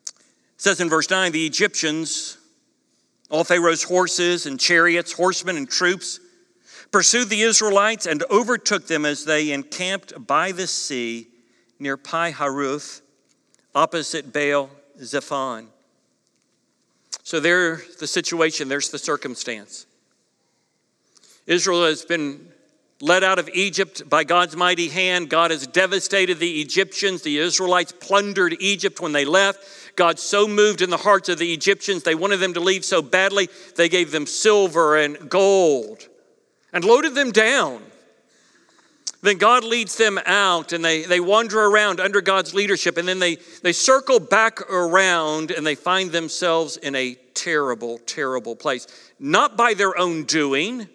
It 0.08 0.12
says 0.56 0.80
in 0.80 0.88
verse 0.88 1.08
9 1.08 1.30
the 1.30 1.46
Egyptians, 1.46 2.36
all 3.30 3.44
Pharaoh's 3.44 3.84
horses 3.84 4.46
and 4.46 4.58
chariots, 4.58 5.12
horsemen 5.12 5.56
and 5.56 5.70
troops, 5.70 6.18
pursued 6.90 7.28
the 7.28 7.42
Israelites 7.42 8.06
and 8.06 8.24
overtook 8.24 8.88
them 8.88 9.04
as 9.04 9.24
they 9.24 9.52
encamped 9.52 10.26
by 10.26 10.50
the 10.50 10.66
sea 10.66 11.28
near 11.78 11.96
Pi 11.96 12.32
Hahiroth, 12.32 13.00
opposite 13.74 14.32
Baal 14.32 14.70
Zephon. 15.02 15.66
So 17.22 17.40
there's 17.40 17.96
the 17.96 18.06
situation, 18.06 18.68
there's 18.68 18.90
the 18.90 18.98
circumstance. 18.98 19.86
Israel 21.46 21.84
has 21.84 22.04
been 22.04 22.48
led 23.00 23.24
out 23.24 23.38
of 23.38 23.48
Egypt 23.52 24.08
by 24.08 24.24
God's 24.24 24.56
mighty 24.56 24.88
hand. 24.88 25.28
God 25.28 25.50
has 25.50 25.66
devastated 25.66 26.38
the 26.38 26.60
Egyptians. 26.60 27.22
The 27.22 27.38
Israelites 27.38 27.92
plundered 27.92 28.56
Egypt 28.60 29.00
when 29.00 29.12
they 29.12 29.24
left. 29.24 29.96
God 29.96 30.18
so 30.18 30.48
moved 30.48 30.82
in 30.82 30.90
the 30.90 30.96
hearts 30.96 31.28
of 31.28 31.38
the 31.38 31.52
Egyptians, 31.52 32.02
they 32.02 32.14
wanted 32.14 32.38
them 32.38 32.54
to 32.54 32.60
leave 32.60 32.84
so 32.84 33.00
badly, 33.00 33.48
they 33.76 33.88
gave 33.88 34.10
them 34.10 34.26
silver 34.26 34.96
and 34.96 35.30
gold 35.30 36.08
and 36.72 36.84
loaded 36.84 37.14
them 37.14 37.30
down. 37.30 37.82
Then 39.24 39.38
God 39.38 39.64
leads 39.64 39.96
them 39.96 40.20
out 40.26 40.74
and 40.74 40.84
they, 40.84 41.04
they 41.04 41.18
wander 41.18 41.58
around 41.58 41.98
under 41.98 42.20
God's 42.20 42.52
leadership, 42.52 42.98
and 42.98 43.08
then 43.08 43.20
they, 43.20 43.38
they 43.62 43.72
circle 43.72 44.20
back 44.20 44.60
around 44.70 45.50
and 45.50 45.66
they 45.66 45.74
find 45.74 46.12
themselves 46.12 46.76
in 46.76 46.94
a 46.94 47.14
terrible, 47.32 47.96
terrible 48.04 48.54
place. 48.54 48.86
Not 49.18 49.56
by 49.56 49.72
their 49.72 49.96
own 49.98 50.24
doing, 50.24 50.88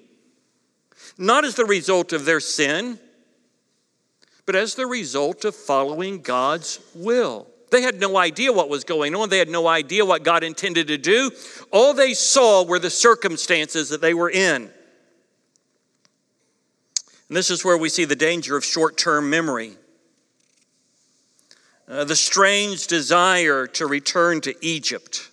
not 1.18 1.44
as 1.44 1.56
the 1.56 1.66
result 1.66 2.14
of 2.14 2.26
their 2.26 2.40
sin, 2.40 3.00
but 4.46 4.56
as 4.56 4.76
the 4.76 4.86
result 4.86 5.44
of 5.44 5.56
following 5.56 6.22
God's 6.22 6.80
will. 6.94 7.48
They 7.72 7.82
had 7.82 8.00
no 8.00 8.16
idea 8.16 8.54
what 8.54 8.70
was 8.70 8.84
going 8.84 9.16
on. 9.16 9.30
They 9.30 9.40
had 9.40 9.50
no 9.50 9.68
idea 9.68 10.06
what 10.06 10.24
God 10.24 10.44
intended 10.44 10.88
to 10.90 11.00
do. 11.00 11.32
All 11.72 11.96
they 11.96 12.14
saw 12.14 12.64
were 12.64 12.80
the 12.80 12.92
circumstances 12.92 13.90
that 13.90 14.02
they 14.02 14.14
were 14.14 14.30
in. 14.30 14.70
And 17.30 17.38
this 17.38 17.52
is 17.52 17.64
where 17.64 17.78
we 17.78 17.90
see 17.90 18.06
the 18.06 18.16
danger 18.16 18.58
of 18.58 18.66
short 18.66 18.98
term 18.98 19.30
memory. 19.30 19.74
Uh, 21.88 22.04
the 22.04 22.16
strange 22.16 22.88
desire 22.88 23.66
to 23.66 23.88
return 23.88 24.42
to 24.42 24.54
Egypt. 24.66 25.30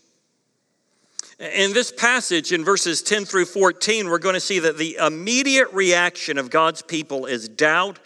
In 1.39 1.75
this 1.75 1.93
passage, 1.93 2.51
in 2.53 2.65
verses 2.65 3.03
10 3.03 3.27
through 3.27 3.45
14, 3.45 4.09
we're 4.09 4.19
going 4.19 4.35
to 4.35 4.41
see 4.41 4.59
that 4.61 4.79
the 4.79 4.97
immediate 4.97 5.71
reaction 5.73 6.39
of 6.39 6.49
God's 6.49 6.81
people 6.81 7.27
is 7.27 7.47
doubt, 7.47 7.99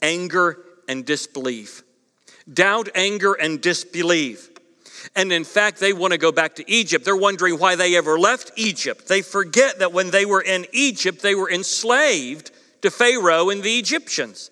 anger, 0.00 0.58
and 0.88 1.04
disbelief. 1.04 1.82
Doubt, 2.52 2.88
anger, 2.94 3.32
and 3.32 3.60
disbelief. 3.60 4.50
And 5.16 5.32
in 5.32 5.42
fact, 5.42 5.80
they 5.80 5.92
want 5.92 6.12
to 6.12 6.18
go 6.18 6.30
back 6.30 6.54
to 6.56 6.70
Egypt. 6.70 7.04
They're 7.04 7.16
wondering 7.16 7.58
why 7.58 7.74
they 7.74 7.96
ever 7.96 8.16
left 8.16 8.52
Egypt. 8.56 9.08
They 9.08 9.22
forget 9.22 9.80
that 9.80 9.92
when 9.92 10.10
they 10.10 10.24
were 10.24 10.40
in 10.40 10.66
Egypt, 10.72 11.20
they 11.20 11.34
were 11.34 11.50
enslaved 11.50 12.52
to 12.82 12.90
Pharaoh 12.90 13.50
and 13.50 13.62
the 13.62 13.78
Egyptians. 13.78 14.50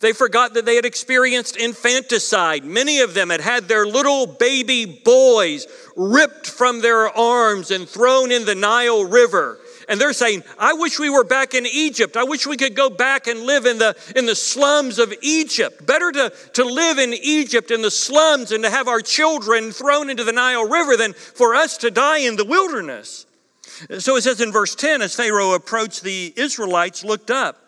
They 0.00 0.12
forgot 0.12 0.54
that 0.54 0.64
they 0.64 0.76
had 0.76 0.84
experienced 0.84 1.56
infanticide. 1.56 2.64
Many 2.64 3.00
of 3.00 3.14
them 3.14 3.30
had 3.30 3.40
had 3.40 3.66
their 3.66 3.86
little 3.86 4.26
baby 4.26 4.84
boys 5.04 5.66
ripped 5.96 6.48
from 6.48 6.80
their 6.80 7.08
arms 7.08 7.70
and 7.70 7.88
thrown 7.88 8.30
in 8.30 8.44
the 8.44 8.54
Nile 8.54 9.04
River. 9.04 9.58
And 9.88 10.00
they're 10.00 10.12
saying, 10.12 10.44
I 10.58 10.74
wish 10.74 10.98
we 10.98 11.08
were 11.08 11.24
back 11.24 11.54
in 11.54 11.66
Egypt. 11.66 12.16
I 12.16 12.24
wish 12.24 12.46
we 12.46 12.58
could 12.58 12.76
go 12.76 12.90
back 12.90 13.26
and 13.26 13.40
live 13.40 13.64
in 13.64 13.78
the, 13.78 13.96
in 14.14 14.26
the 14.26 14.34
slums 14.34 14.98
of 14.98 15.14
Egypt. 15.22 15.84
Better 15.86 16.12
to, 16.12 16.32
to 16.54 16.64
live 16.64 16.98
in 16.98 17.14
Egypt 17.14 17.70
in 17.70 17.80
the 17.80 17.90
slums 17.90 18.52
and 18.52 18.62
to 18.64 18.70
have 18.70 18.86
our 18.86 19.00
children 19.00 19.72
thrown 19.72 20.10
into 20.10 20.24
the 20.24 20.32
Nile 20.32 20.68
River 20.68 20.96
than 20.96 21.14
for 21.14 21.54
us 21.54 21.78
to 21.78 21.90
die 21.90 22.18
in 22.18 22.36
the 22.36 22.44
wilderness. 22.44 23.24
So 23.98 24.16
it 24.16 24.22
says 24.22 24.40
in 24.40 24.52
verse 24.52 24.74
10 24.74 25.02
as 25.02 25.14
Pharaoh 25.14 25.54
approached, 25.54 26.02
the 26.02 26.34
Israelites 26.36 27.02
looked 27.02 27.30
up 27.30 27.67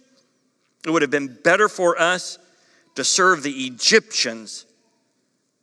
It 0.85 0.89
would 0.89 1.01
have 1.01 1.11
been 1.11 1.37
better 1.43 1.69
for 1.69 1.99
us 1.99 2.39
to 2.95 3.03
serve 3.03 3.43
the 3.43 3.65
Egyptians 3.65 4.65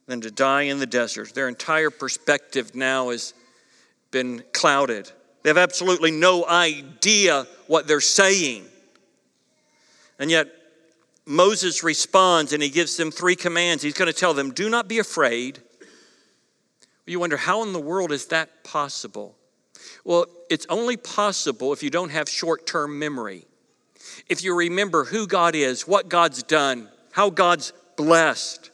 than 0.06 0.20
to 0.22 0.30
die 0.30 0.62
in 0.62 0.78
the 0.78 0.87
desert. 0.87 1.34
Their 1.34 1.48
entire 1.48 1.90
perspective 1.90 2.75
now 2.75 3.10
has 3.10 3.34
been 4.10 4.42
clouded. 4.52 5.10
They 5.42 5.50
have 5.50 5.58
absolutely 5.58 6.10
no 6.10 6.46
idea 6.46 7.46
what 7.66 7.87
they're 7.87 8.00
saying. 8.00 8.64
And 10.18 10.30
yet, 10.30 10.48
Moses 11.26 11.84
responds 11.84 12.52
and 12.52 12.62
he 12.62 12.70
gives 12.70 12.96
them 12.96 13.10
three 13.10 13.37
commands. 13.37 13.82
He's 13.82 13.94
going 13.94 14.10
to 14.10 14.18
tell 14.18 14.34
them, 14.34 14.52
Do 14.52 14.70
not 14.70 14.88
be 14.88 14.98
afraid. 14.98 15.58
You 17.06 17.20
wonder, 17.20 17.37
how 17.37 17.62
in 17.62 17.72
the 17.72 17.80
world 17.80 18.12
is 18.12 18.26
that 18.26 18.64
possible? 18.64 19.34
Well, 20.04 20.26
it's 20.50 20.66
only 20.68 20.96
possible 20.96 21.72
if 21.72 21.82
you 21.82 21.90
don't 21.90 22.10
have 22.10 22.28
short 22.28 22.66
term 22.66 22.98
memory 22.98 23.47
if 24.28 24.44
you 24.44 24.54
remember 24.54 25.04
who 25.04 25.26
God 25.26 25.54
is, 25.54 25.87
what 25.87 26.08
God's 26.08 26.42
done, 26.42 26.88
how 27.12 27.30
God's 27.30 27.73
blessed. 27.97 28.70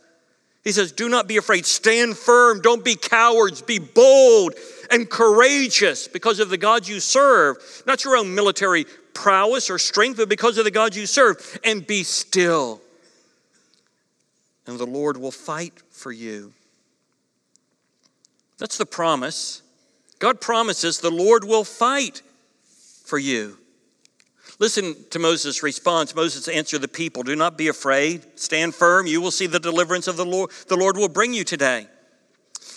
He 0.64 0.73
says, 0.73 0.92
Do 0.92 1.08
not 1.08 1.28
be 1.28 1.37
afraid. 1.37 1.66
Stand 1.66 2.16
firm. 2.16 2.61
Don't 2.61 2.84
be 2.84 2.96
cowards. 2.96 3.62
Be 3.62 3.78
bold 3.78 4.54
and 4.90 5.08
courageous 5.08 6.08
because 6.08 6.40
of 6.40 6.49
the 6.49 6.56
God 6.56 6.88
you 6.88 7.00
serve. 7.00 7.82
Not 7.87 8.04
your 8.04 8.16
own 8.16 8.34
military 8.34 8.87
prowess 9.12 9.70
or 9.70 9.78
strength, 9.78 10.16
but 10.16 10.28
because 10.28 10.58
of 10.58 10.64
the 10.64 10.70
God 10.70 10.94
you 10.94 11.06
serve. 11.06 11.58
And 11.62 11.87
be 11.87 12.02
still. 12.02 12.80
And 14.66 14.78
the 14.78 14.87
Lord 14.87 15.18
will 15.18 15.30
fight 15.30 15.75
for 15.90 16.11
you. 16.11 16.54
That's 18.58 18.78
the 18.78 18.87
promise. 18.87 19.62
God 20.18 20.40
promises 20.40 21.00
the 21.00 21.11
Lord 21.11 21.44
will 21.44 21.64
fight 21.64 22.23
for 23.04 23.18
you. 23.18 23.58
Listen 24.58 24.94
to 25.11 25.18
Moses' 25.18 25.62
response. 25.62 26.14
Moses 26.14 26.46
answered 26.49 26.80
the 26.80 26.88
people 26.88 27.23
Do 27.23 27.34
not 27.34 27.58
be 27.58 27.68
afraid. 27.68 28.25
Stand 28.38 28.75
firm. 28.75 29.06
You 29.06 29.20
will 29.20 29.30
see 29.30 29.46
the 29.46 29.58
deliverance 29.58 30.06
of 30.06 30.16
the 30.16 30.25
Lord. 30.25 30.50
The 30.68 30.76
Lord 30.76 30.96
will 30.96 31.08
bring 31.08 31.34
you 31.34 31.44
today. 31.44 31.88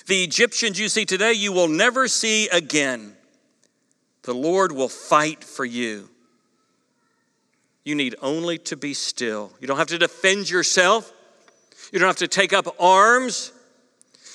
The 0.07 0.23
Egyptians 0.23 0.79
you 0.79 0.89
see 0.89 1.05
today, 1.05 1.33
you 1.33 1.51
will 1.51 1.67
never 1.67 2.07
see 2.07 2.47
again. 2.49 3.13
The 4.23 4.33
Lord 4.33 4.71
will 4.71 4.89
fight 4.89 5.43
for 5.43 5.65
you. 5.65 6.09
You 7.83 7.95
need 7.95 8.15
only 8.21 8.57
to 8.59 8.75
be 8.75 8.93
still. 8.93 9.53
You 9.61 9.67
don't 9.67 9.77
have 9.77 9.87
to 9.87 9.97
defend 9.97 10.49
yourself. 10.49 11.13
You 11.91 11.99
don't 11.99 12.07
have 12.07 12.17
to 12.17 12.27
take 12.27 12.51
up 12.51 12.67
arms. 12.79 13.53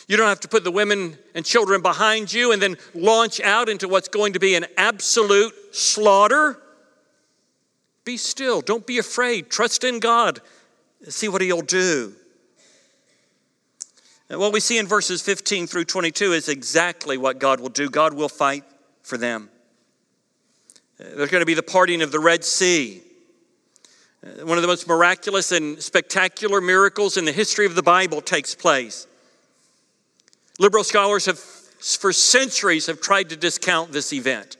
You 0.08 0.16
don't 0.16 0.28
have 0.28 0.40
to 0.40 0.48
put 0.48 0.64
the 0.64 0.70
women 0.70 1.18
and 1.34 1.44
children 1.44 1.82
behind 1.82 2.32
you 2.32 2.52
and 2.52 2.62
then 2.62 2.76
launch 2.94 3.40
out 3.40 3.68
into 3.68 3.88
what's 3.88 4.08
going 4.08 4.34
to 4.34 4.38
be 4.38 4.54
an 4.54 4.66
absolute 4.76 5.52
slaughter. 5.74 6.58
Be 8.04 8.16
still. 8.16 8.60
Don't 8.60 8.86
be 8.86 8.98
afraid. 8.98 9.50
Trust 9.50 9.84
in 9.84 10.00
God. 10.00 10.40
See 11.08 11.28
what 11.28 11.40
He'll 11.40 11.62
do. 11.62 12.14
And 14.28 14.40
what 14.40 14.52
we 14.52 14.60
see 14.60 14.78
in 14.78 14.86
verses 14.86 15.20
15 15.20 15.66
through 15.66 15.84
22 15.84 16.32
is 16.32 16.48
exactly 16.48 17.18
what 17.18 17.38
God 17.38 17.60
will 17.60 17.68
do. 17.68 17.90
God 17.90 18.14
will 18.14 18.30
fight 18.30 18.64
for 19.02 19.18
them. 19.18 19.50
There's 20.98 21.30
going 21.30 21.42
to 21.42 21.46
be 21.46 21.54
the 21.54 21.62
parting 21.62 22.00
of 22.00 22.12
the 22.12 22.20
Red 22.20 22.44
Sea. 22.44 23.02
One 24.42 24.56
of 24.56 24.62
the 24.62 24.68
most 24.68 24.86
miraculous 24.86 25.50
and 25.50 25.82
spectacular 25.82 26.60
miracles 26.60 27.16
in 27.16 27.24
the 27.24 27.32
history 27.32 27.66
of 27.66 27.74
the 27.74 27.82
Bible 27.82 28.20
takes 28.20 28.54
place. 28.54 29.06
Liberal 30.58 30.84
scholars 30.84 31.26
have, 31.26 31.38
for 31.38 32.12
centuries, 32.12 32.86
have 32.86 33.00
tried 33.00 33.30
to 33.30 33.36
discount 33.36 33.90
this 33.90 34.12
event. 34.12 34.56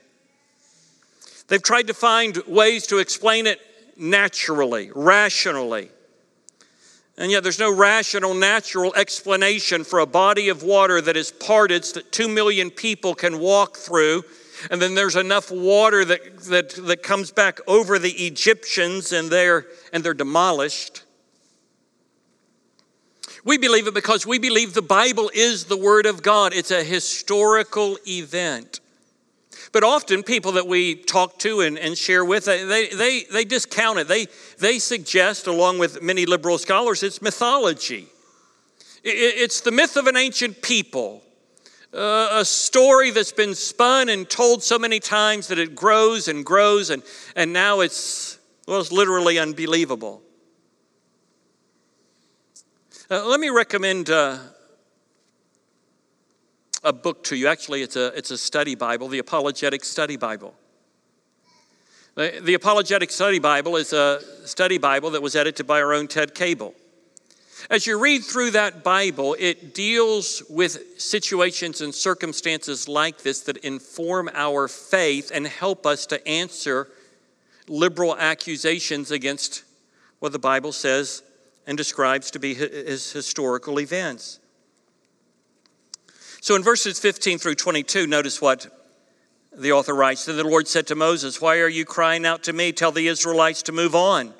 They've 1.49 1.63
tried 1.63 1.89
to 1.89 1.95
find 1.95 2.37
ways 2.47 2.87
to 2.89 2.99
explain 2.99 3.47
it 3.47 3.61
naturally, 3.97 4.91
rationally. 4.95 5.91
And 7.19 7.31
yet, 7.31 7.43
there's 7.43 7.59
no 7.59 7.75
rational, 7.75 8.35
natural 8.35 8.95
explanation 8.95 9.85
for 9.85 9.99
a 9.99 10.07
body 10.07 10.49
of 10.49 10.63
water 10.63 11.01
that 11.01 11.17
is 11.17 11.31
parted 11.31 11.85
so 11.85 12.01
that 12.01 12.11
two 12.11 12.27
million 12.27 12.71
people 12.71 13.15
can 13.15 13.39
walk 13.39 13.77
through. 13.77 14.25
And 14.71 14.81
then 14.81 14.95
there's 14.95 15.17
enough 15.17 15.51
water 15.51 16.05
that, 16.05 16.39
that, 16.45 16.71
that 16.71 17.03
comes 17.03 17.31
back 17.31 17.61
over 17.67 17.99
the 17.99 18.13
Egyptians 18.13 19.13
and 19.13 19.29
they're, 19.29 19.67
and 19.93 20.03
they're 20.03 20.15
demolished. 20.15 21.03
We 23.45 23.59
believe 23.59 23.89
it 23.89 23.95
because 23.95 24.27
we 24.27 24.39
believe 24.39 24.73
the 24.73 24.83
Bible 24.83 25.31
is 25.35 25.65
the 25.65 25.77
Word 25.77 26.07
of 26.07 26.23
God. 26.23 26.53
It's 26.55 26.71
a 26.71 26.85
historical 26.85 27.99
event. 28.07 28.81
But 29.73 29.85
often, 29.85 30.23
people 30.23 30.53
that 30.53 30.67
we 30.67 30.95
talk 30.95 31.39
to 31.41 31.61
and, 31.63 31.79
and 31.79 31.97
share 31.97 32.25
with, 32.27 32.45
they, 32.45 32.89
they, 32.89 33.25
they 33.33 33.45
discount 33.45 33.99
it. 33.99 34.07
They, 34.07 34.27
they 34.59 34.79
suggest, 34.79 35.47
along 35.47 35.79
with 35.79 36.03
many 36.03 36.27
liberal 36.27 36.59
scholars, 36.59 37.03
it's 37.03 37.23
mythology. 37.23 38.07
It's 39.03 39.63
the 39.63 39.73
myth 39.73 39.97
of 39.97 40.07
an 40.07 40.17
ancient 40.17 40.61
people, 40.61 41.23
uh, 41.95 42.29
a 42.33 42.45
story 42.45 43.11
that's 43.11 43.33
been 43.33 43.55
spun 43.55 44.11
and 44.11 44.29
told 44.29 44.63
so 44.63 44.79
many 44.79 45.01
times 45.01 45.49
that 45.49 45.59
it 45.59 45.75
grows 45.75 46.29
and 46.29 46.45
grows, 46.45 46.91
and, 46.91 47.03
and 47.35 47.53
now 47.53 47.81
it's, 47.81 48.39
well, 48.69 48.79
it's 48.79 48.93
literally 48.93 49.39
unbelievable. 49.39 50.23
Uh, 53.11 53.27
let 53.27 53.41
me 53.41 53.49
recommend 53.49 54.11
uh, 54.11 54.39
a 56.83 56.93
book 56.93 57.25
to 57.25 57.37
you. 57.37 57.47
Actually, 57.47 57.83
it's 57.83 57.97
a, 57.97 58.07
it's 58.17 58.31
a 58.31 58.39
study 58.39 58.75
Bible, 58.75 59.09
the 59.09 59.19
Apologetic 59.19 59.85
Study 59.85 60.17
Bible. 60.17 60.55
The, 62.15 62.41
the 62.43 62.55
Apologetic 62.55 63.11
Study 63.11 63.39
Bible 63.39 63.77
is 63.77 63.93
a 63.93 64.21
study 64.45 64.79
Bible 64.79 65.11
that 65.11 65.23
was 65.23 65.37
edited 65.37 65.67
by 65.67 65.81
our 65.81 65.93
own 65.93 66.09
Ted 66.09 66.35
Cabal. 66.35 66.75
As 67.71 67.87
you 67.87 67.99
read 67.99 68.25
through 68.25 68.51
that 68.53 68.83
Bible, 68.83 69.37
it 69.39 69.73
deals 69.73 70.43
with 70.51 71.01
situations 71.01 71.81
and 71.81 71.95
circumstances 71.95 72.89
like 72.89 73.23
this 73.23 73.41
that 73.43 73.59
inform 73.59 74.29
our 74.35 74.67
faith 74.67 75.31
and 75.33 75.47
help 75.47 75.87
us 75.87 76.07
to 76.07 76.27
answer 76.27 76.89
liberal 77.69 78.17
accusations 78.17 79.13
against 79.13 79.63
what 80.19 80.33
the 80.33 80.39
Bible 80.41 80.73
says 80.73 81.23
and 81.67 81.79
describes 81.79 82.33
to 82.33 82.41
be 82.41 82.55
his 82.55 83.13
historical 83.13 83.79
events. 83.79 84.41
So 86.43 86.57
in 86.57 86.65
verses 86.65 86.99
15 86.99 87.39
through 87.39 87.55
22, 87.55 88.09
notice 88.09 88.43
what 88.43 88.67
the 89.57 89.71
author 89.71 89.95
writes. 89.95 90.25
Then 90.25 90.37
the 90.37 90.43
Lord 90.43 90.67
said 90.67 90.89
to 90.89 90.97
Moses, 90.97 91.41
Why 91.41 91.61
are 91.61 91.69
you 91.69 91.85
crying 91.85 92.27
out 92.27 92.43
to 92.43 92.53
me? 92.53 92.73
Tell 92.73 92.91
the 92.91 93.07
Israelites 93.07 93.63
to 93.63 93.73
move 93.73 93.95
on. 93.95 94.35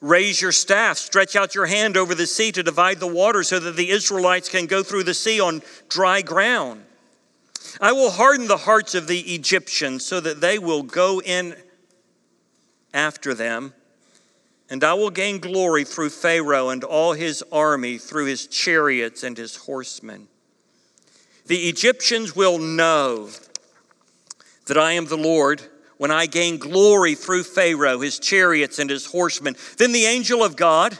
Raise 0.00 0.42
your 0.42 0.50
staff, 0.50 0.98
stretch 0.98 1.36
out 1.36 1.54
your 1.54 1.66
hand 1.66 1.96
over 1.96 2.12
the 2.12 2.26
sea 2.26 2.50
to 2.50 2.64
divide 2.64 2.98
the 2.98 3.06
water 3.06 3.44
so 3.44 3.60
that 3.60 3.76
the 3.76 3.90
Israelites 3.90 4.48
can 4.48 4.66
go 4.66 4.82
through 4.82 5.04
the 5.04 5.14
sea 5.14 5.38
on 5.38 5.62
dry 5.88 6.22
ground. 6.22 6.84
I 7.80 7.92
will 7.92 8.10
harden 8.10 8.48
the 8.48 8.56
hearts 8.56 8.96
of 8.96 9.06
the 9.06 9.20
Egyptians 9.20 10.04
so 10.04 10.18
that 10.18 10.40
they 10.40 10.58
will 10.58 10.82
go 10.82 11.22
in 11.22 11.54
after 12.92 13.32
them. 13.32 13.74
And 14.68 14.82
I 14.82 14.94
will 14.94 15.10
gain 15.10 15.38
glory 15.38 15.84
through 15.84 16.10
Pharaoh 16.10 16.70
and 16.70 16.82
all 16.82 17.12
his 17.12 17.44
army, 17.52 17.98
through 17.98 18.26
his 18.26 18.48
chariots 18.48 19.22
and 19.22 19.38
his 19.38 19.54
horsemen. 19.54 20.26
The 21.46 21.68
Egyptians 21.68 22.34
will 22.34 22.58
know 22.58 23.28
that 24.66 24.78
I 24.78 24.92
am 24.92 25.06
the 25.06 25.16
Lord 25.16 25.62
when 25.98 26.10
I 26.10 26.26
gain 26.26 26.58
glory 26.58 27.14
through 27.14 27.44
Pharaoh, 27.44 28.00
his 28.00 28.18
chariots, 28.18 28.78
and 28.78 28.90
his 28.90 29.06
horsemen. 29.06 29.56
Then 29.76 29.92
the 29.92 30.06
angel 30.06 30.42
of 30.42 30.56
God, 30.56 30.98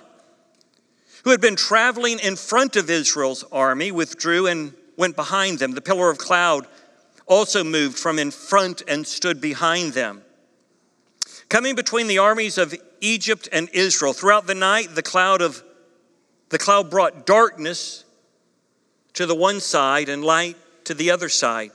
who 1.25 1.31
had 1.31 1.41
been 1.41 1.57
traveling 1.57 2.19
in 2.19 2.37
front 2.37 2.77
of 2.77 2.91
Israel's 2.91 3.45
army, 3.51 3.91
withdrew 3.91 4.47
and 4.47 4.75
went 4.97 5.17
behind 5.17 5.59
them. 5.59 5.73
The 5.73 5.81
pillar 5.81 6.11
of 6.11 6.19
cloud 6.19 6.67
also 7.27 7.65
moved 7.65 7.99
from 7.99 8.19
in 8.19 8.31
front 8.31 8.83
and 8.87 9.07
stood 9.07 9.41
behind 9.41 9.95
them. 9.95 10.23
Coming 11.49 11.75
between 11.75 12.07
the 12.07 12.19
armies 12.19 12.59
of 12.59 12.75
Egypt 13.01 13.49
and 13.51 13.69
Israel, 13.73 14.13
throughout 14.13 14.47
the 14.47 14.55
night, 14.55 14.95
the 14.95 15.03
cloud 15.03 15.41
of 15.41 15.63
the 16.51 16.59
cloud 16.59 16.91
brought 16.91 17.27
darkness 17.27 18.04
to 19.15 19.27
the 19.27 19.35
one 19.35 19.61
side 19.61 20.09
and 20.09 20.25
light 20.25 20.57
to 20.85 20.95
the 20.95 21.11
other 21.11 21.29
side. 21.29 21.71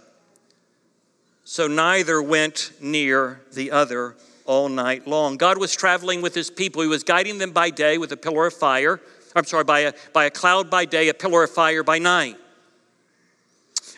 So 1.43 1.67
neither 1.67 2.21
went 2.21 2.71
near 2.79 3.41
the 3.53 3.71
other 3.71 4.15
all 4.45 4.69
night 4.69 5.07
long. 5.07 5.37
God 5.37 5.57
was 5.57 5.75
traveling 5.75 6.21
with 6.21 6.35
his 6.35 6.51
people. 6.51 6.81
He 6.81 6.87
was 6.87 7.03
guiding 7.03 7.37
them 7.37 7.51
by 7.51 7.69
day 7.69 7.97
with 7.97 8.11
a 8.11 8.17
pillar 8.17 8.47
of 8.47 8.53
fire. 8.53 8.99
I'm 9.35 9.45
sorry, 9.45 9.63
by 9.63 9.79
a, 9.79 9.93
by 10.13 10.25
a 10.25 10.31
cloud 10.31 10.69
by 10.69 10.85
day, 10.85 11.09
a 11.09 11.13
pillar 11.13 11.43
of 11.43 11.51
fire 11.51 11.83
by 11.83 11.99
night. 11.99 12.37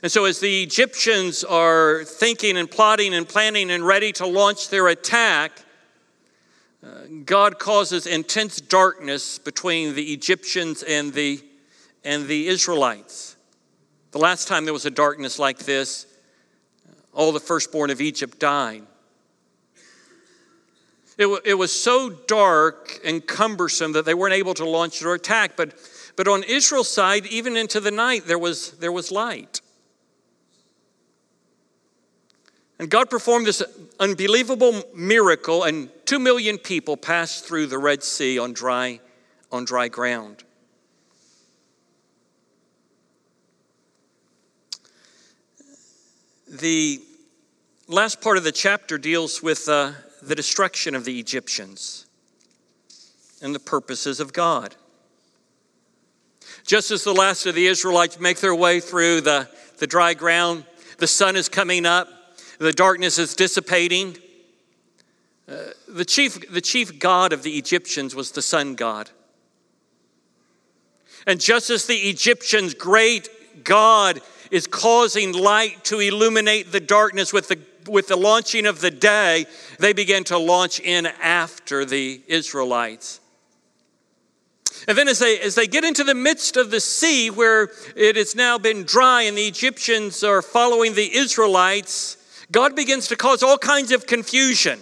And 0.03 0.11
so, 0.11 0.25
as 0.25 0.39
the 0.39 0.63
Egyptians 0.63 1.43
are 1.43 2.03
thinking 2.03 2.57
and 2.57 2.69
plotting 2.69 3.13
and 3.13 3.27
planning 3.27 3.69
and 3.69 3.85
ready 3.85 4.11
to 4.13 4.25
launch 4.25 4.69
their 4.69 4.87
attack, 4.87 5.51
uh, 6.83 6.87
God 7.23 7.59
causes 7.59 8.07
intense 8.07 8.59
darkness 8.59 9.37
between 9.37 9.93
the 9.93 10.11
Egyptians 10.13 10.83
and 10.83 11.13
the, 11.13 11.39
and 12.03 12.27
the 12.27 12.47
Israelites. 12.47 13.30
The 14.11 14.19
last 14.19 14.47
time 14.47 14.65
there 14.65 14.73
was 14.73 14.85
a 14.85 14.91
darkness 14.91 15.39
like 15.39 15.59
this, 15.59 16.05
all 17.13 17.31
the 17.31 17.39
firstborn 17.39 17.89
of 17.89 18.01
Egypt 18.01 18.39
died. 18.39 18.83
It, 21.17 21.23
w- 21.23 21.41
it 21.45 21.53
was 21.53 21.71
so 21.71 22.09
dark 22.09 22.99
and 23.05 23.25
cumbersome 23.25 23.93
that 23.93 24.05
they 24.05 24.13
weren't 24.13 24.33
able 24.33 24.53
to 24.55 24.65
launch 24.65 24.99
their 24.99 25.13
attack. 25.13 25.55
But, 25.55 25.73
but 26.15 26.27
on 26.27 26.43
Israel's 26.43 26.89
side, 26.89 27.25
even 27.27 27.55
into 27.55 27.79
the 27.79 27.91
night, 27.91 28.25
there 28.25 28.39
was, 28.39 28.71
there 28.79 28.91
was 28.91 29.11
light. 29.11 29.61
And 32.79 32.89
God 32.89 33.09
performed 33.09 33.45
this 33.45 33.61
unbelievable 33.99 34.81
miracle, 34.95 35.63
and 35.63 35.89
two 36.05 36.17
million 36.17 36.57
people 36.57 36.97
passed 36.97 37.45
through 37.45 37.67
the 37.67 37.77
Red 37.77 38.03
Sea 38.03 38.39
on 38.39 38.53
dry, 38.53 38.99
on 39.51 39.65
dry 39.65 39.87
ground. 39.87 40.43
The 46.51 47.01
last 47.87 48.19
part 48.19 48.35
of 48.35 48.43
the 48.43 48.51
chapter 48.51 48.97
deals 48.97 49.41
with 49.41 49.69
uh, 49.69 49.93
the 50.21 50.35
destruction 50.35 50.95
of 50.95 51.05
the 51.05 51.17
Egyptians 51.17 52.07
and 53.41 53.55
the 53.55 53.59
purposes 53.59 54.19
of 54.19 54.33
God. 54.33 54.75
Just 56.67 56.91
as 56.91 57.05
the 57.05 57.13
last 57.13 57.45
of 57.45 57.55
the 57.55 57.67
Israelites 57.67 58.19
make 58.19 58.41
their 58.41 58.53
way 58.53 58.81
through 58.81 59.21
the, 59.21 59.47
the 59.77 59.87
dry 59.87 60.13
ground, 60.13 60.65
the 60.97 61.07
sun 61.07 61.37
is 61.37 61.47
coming 61.47 61.85
up, 61.85 62.09
the 62.59 62.73
darkness 62.73 63.17
is 63.17 63.33
dissipating. 63.33 64.17
Uh, 65.47 65.55
the, 65.87 66.03
chief, 66.03 66.51
the 66.51 66.59
chief 66.59 66.99
god 66.99 67.31
of 67.31 67.43
the 67.43 67.57
Egyptians 67.57 68.13
was 68.13 68.31
the 68.31 68.41
sun 68.41 68.75
god. 68.75 69.09
And 71.25 71.39
just 71.39 71.69
as 71.69 71.85
the 71.85 71.95
Egyptians' 71.95 72.73
great 72.73 73.29
God 73.63 74.19
is 74.51 74.67
causing 74.67 75.31
light 75.33 75.83
to 75.85 75.99
illuminate 75.99 76.71
the 76.71 76.79
darkness 76.79 77.33
with 77.33 77.47
the 77.47 77.59
with 77.87 78.07
the 78.07 78.15
launching 78.15 78.65
of 78.65 78.81
the 78.81 78.91
day, 78.91 79.45
they 79.79 79.93
began 79.93 80.23
to 80.25 80.37
launch 80.37 80.79
in 80.79 81.07
after 81.21 81.85
the 81.85 82.21
Israelites. 82.27 83.19
And 84.87 84.97
then, 84.97 85.07
as 85.07 85.19
they, 85.19 85.39
as 85.39 85.55
they 85.55 85.67
get 85.67 85.83
into 85.83 86.03
the 86.03 86.15
midst 86.15 86.57
of 86.57 86.71
the 86.71 86.79
sea 86.79 87.29
where 87.29 87.69
it 87.95 88.15
has 88.15 88.35
now 88.35 88.57
been 88.57 88.83
dry 88.83 89.23
and 89.23 89.37
the 89.37 89.45
Egyptians 89.47 90.23
are 90.23 90.41
following 90.41 90.95
the 90.95 91.15
Israelites, 91.15 92.17
God 92.51 92.75
begins 92.75 93.07
to 93.09 93.15
cause 93.15 93.43
all 93.43 93.57
kinds 93.57 93.91
of 93.91 94.07
confusion. 94.07 94.79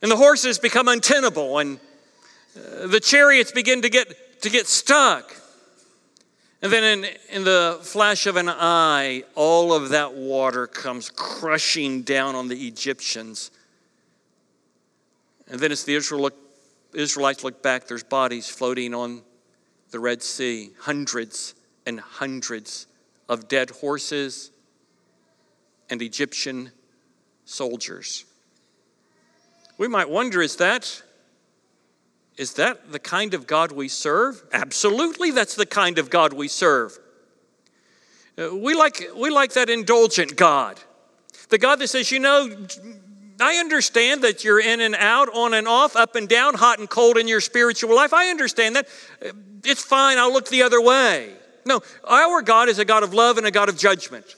And 0.00 0.10
the 0.10 0.16
horses 0.16 0.60
become 0.60 0.86
untenable, 0.86 1.58
and 1.58 1.80
uh, 2.56 2.86
the 2.86 3.00
chariots 3.00 3.50
begin 3.50 3.82
to 3.82 3.88
get, 3.88 4.42
to 4.42 4.50
get 4.50 4.68
stuck. 4.68 5.34
And 6.60 6.72
then, 6.72 7.04
in, 7.04 7.10
in 7.30 7.44
the 7.44 7.78
flash 7.82 8.26
of 8.26 8.36
an 8.36 8.48
eye, 8.48 9.22
all 9.36 9.72
of 9.72 9.90
that 9.90 10.14
water 10.14 10.66
comes 10.66 11.08
crushing 11.08 12.02
down 12.02 12.34
on 12.34 12.48
the 12.48 12.66
Egyptians. 12.66 13.52
And 15.46 15.60
then, 15.60 15.70
as 15.70 15.84
the 15.84 15.94
Israelites 15.94 17.44
look 17.44 17.62
back, 17.62 17.86
there's 17.86 18.02
bodies 18.02 18.48
floating 18.48 18.92
on 18.92 19.22
the 19.90 20.00
Red 20.00 20.22
Sea 20.22 20.70
hundreds 20.80 21.54
and 21.86 22.00
hundreds 22.00 22.88
of 23.28 23.46
dead 23.46 23.70
horses 23.70 24.50
and 25.90 26.02
Egyptian 26.02 26.72
soldiers. 27.44 28.24
We 29.78 29.86
might 29.86 30.10
wonder 30.10 30.42
is 30.42 30.56
that 30.56 31.02
is 32.38 32.54
that 32.54 32.92
the 32.92 33.00
kind 33.00 33.34
of 33.34 33.46
God 33.46 33.72
we 33.72 33.88
serve? 33.88 34.42
Absolutely, 34.52 35.32
that's 35.32 35.56
the 35.56 35.66
kind 35.66 35.98
of 35.98 36.08
God 36.08 36.32
we 36.32 36.46
serve. 36.48 36.96
Uh, 38.38 38.54
we 38.54 38.74
like, 38.74 39.10
we 39.16 39.28
like 39.28 39.54
that 39.54 39.68
indulgent 39.68 40.36
God. 40.36 40.78
The 41.48 41.58
God 41.58 41.80
that 41.80 41.88
says, 41.88 42.12
you 42.12 42.20
know, 42.20 42.48
I 43.40 43.56
understand 43.56 44.22
that 44.22 44.44
you're 44.44 44.60
in 44.60 44.80
and 44.80 44.94
out, 44.94 45.28
on 45.34 45.52
and 45.52 45.66
off, 45.66 45.96
up 45.96 46.14
and 46.14 46.28
down, 46.28 46.54
hot 46.54 46.78
and 46.78 46.88
cold 46.88 47.18
in 47.18 47.26
your 47.26 47.40
spiritual 47.40 47.94
life. 47.94 48.14
I 48.14 48.28
understand 48.28 48.76
that. 48.76 48.88
Uh, 49.20 49.30
it's 49.64 49.82
fine, 49.82 50.18
I'll 50.18 50.32
look 50.32 50.48
the 50.48 50.62
other 50.62 50.80
way. 50.80 51.32
No, 51.66 51.80
our 52.08 52.42
God 52.42 52.68
is 52.68 52.78
a 52.78 52.84
God 52.84 53.02
of 53.02 53.12
love 53.12 53.38
and 53.38 53.46
a 53.46 53.50
God 53.50 53.68
of 53.68 53.76
judgment, 53.76 54.36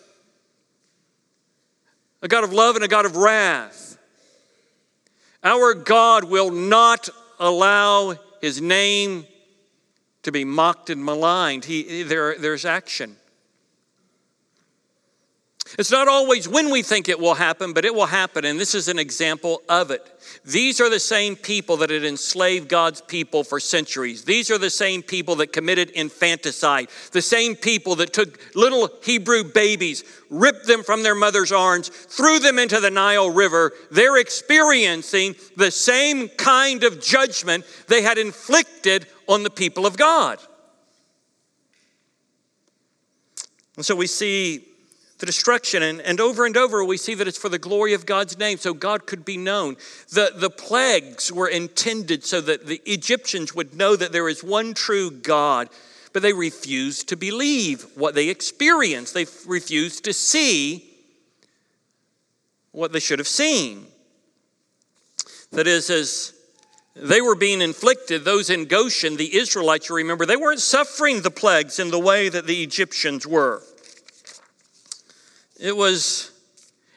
a 2.22 2.28
God 2.28 2.44
of 2.44 2.52
love 2.54 2.76
and 2.76 2.84
a 2.84 2.88
God 2.88 3.04
of 3.04 3.16
wrath. 3.16 3.98
Our 5.44 5.74
God 5.74 6.24
will 6.24 6.50
not 6.50 7.10
allow 7.40 8.14
his 8.40 8.60
name 8.60 9.26
to 10.22 10.30
be 10.30 10.44
mocked 10.44 10.90
and 10.90 11.04
maligned. 11.04 11.64
He, 11.64 12.02
there, 12.02 12.36
there's 12.38 12.64
action. 12.64 13.16
It's 15.78 15.90
not 15.90 16.08
always 16.08 16.48
when 16.48 16.70
we 16.70 16.82
think 16.82 17.08
it 17.08 17.20
will 17.20 17.34
happen, 17.34 17.72
but 17.72 17.84
it 17.84 17.94
will 17.94 18.06
happen, 18.06 18.44
and 18.44 18.58
this 18.58 18.74
is 18.74 18.88
an 18.88 18.98
example 18.98 19.62
of 19.68 19.90
it. 19.90 20.04
These 20.44 20.80
are 20.80 20.90
the 20.90 20.98
same 20.98 21.36
people 21.36 21.76
that 21.78 21.90
had 21.90 22.02
enslaved 22.02 22.68
God's 22.68 23.00
people 23.02 23.44
for 23.44 23.60
centuries. 23.60 24.24
These 24.24 24.50
are 24.50 24.58
the 24.58 24.70
same 24.70 25.02
people 25.02 25.36
that 25.36 25.52
committed 25.52 25.90
infanticide, 25.90 26.88
the 27.12 27.22
same 27.22 27.54
people 27.54 27.94
that 27.96 28.12
took 28.12 28.40
little 28.56 28.90
Hebrew 29.04 29.44
babies, 29.44 30.02
ripped 30.28 30.66
them 30.66 30.82
from 30.82 31.02
their 31.02 31.14
mother's 31.14 31.52
arms, 31.52 31.88
threw 31.88 32.40
them 32.40 32.58
into 32.58 32.80
the 32.80 32.90
Nile 32.90 33.30
River. 33.30 33.72
They're 33.92 34.18
experiencing 34.18 35.36
the 35.56 35.70
same 35.70 36.28
kind 36.30 36.82
of 36.82 37.00
judgment 37.00 37.64
they 37.86 38.02
had 38.02 38.18
inflicted 38.18 39.06
on 39.28 39.44
the 39.44 39.50
people 39.50 39.86
of 39.86 39.96
God. 39.96 40.40
And 43.76 43.86
so 43.86 43.94
we 43.94 44.08
see 44.08 44.64
the 45.20 45.26
destruction. 45.26 45.82
And, 45.82 46.00
and 46.00 46.18
over 46.18 46.44
and 46.46 46.56
over, 46.56 46.82
we 46.82 46.96
see 46.96 47.14
that 47.14 47.28
it's 47.28 47.38
for 47.38 47.48
the 47.48 47.58
glory 47.58 47.92
of 47.94 48.06
God's 48.06 48.38
name, 48.38 48.58
so 48.58 48.74
God 48.74 49.06
could 49.06 49.24
be 49.24 49.36
known. 49.36 49.76
The, 50.08 50.32
the 50.34 50.50
plagues 50.50 51.30
were 51.30 51.48
intended 51.48 52.24
so 52.24 52.40
that 52.40 52.66
the 52.66 52.80
Egyptians 52.86 53.54
would 53.54 53.74
know 53.74 53.94
that 53.94 54.12
there 54.12 54.28
is 54.28 54.42
one 54.42 54.74
true 54.74 55.10
God, 55.10 55.68
but 56.12 56.22
they 56.22 56.32
refused 56.32 57.08
to 57.10 57.16
believe 57.16 57.86
what 57.94 58.14
they 58.14 58.28
experienced. 58.28 59.14
They 59.14 59.26
refused 59.46 60.04
to 60.04 60.12
see 60.12 60.90
what 62.72 62.92
they 62.92 63.00
should 63.00 63.18
have 63.18 63.28
seen. 63.28 63.86
That 65.52 65.66
is, 65.66 65.90
as 65.90 66.32
they 66.94 67.20
were 67.20 67.34
being 67.34 67.60
inflicted, 67.60 68.24
those 68.24 68.50
in 68.50 68.66
Goshen, 68.66 69.16
the 69.16 69.36
Israelites, 69.36 69.88
you 69.88 69.96
remember, 69.96 70.24
they 70.24 70.36
weren't 70.36 70.60
suffering 70.60 71.22
the 71.22 71.30
plagues 71.30 71.78
in 71.78 71.90
the 71.90 71.98
way 71.98 72.28
that 72.28 72.46
the 72.46 72.62
Egyptians 72.62 73.26
were. 73.26 73.62
It 75.60 75.76
was 75.76 76.32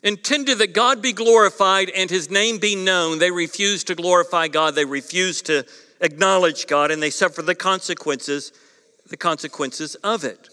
intended 0.03 0.59
that 0.59 0.73
God 0.73 1.01
be 1.01 1.11
glorified 1.11 1.89
and 1.89 2.09
his 2.09 2.29
name 2.29 2.59
be 2.59 2.75
known. 2.75 3.19
They 3.19 3.31
refused 3.31 3.87
to 3.87 3.95
glorify 3.95 4.47
God, 4.47 4.75
they 4.75 4.85
refused 4.85 5.47
to 5.47 5.65
acknowledge 5.99 6.67
God, 6.67 6.89
and 6.89 7.03
they 7.03 7.09
suffered 7.09 7.45
the 7.45 7.55
consequences, 7.55 8.53
the 9.07 9.17
consequences 9.17 9.95
of 9.95 10.23
it. 10.23 10.49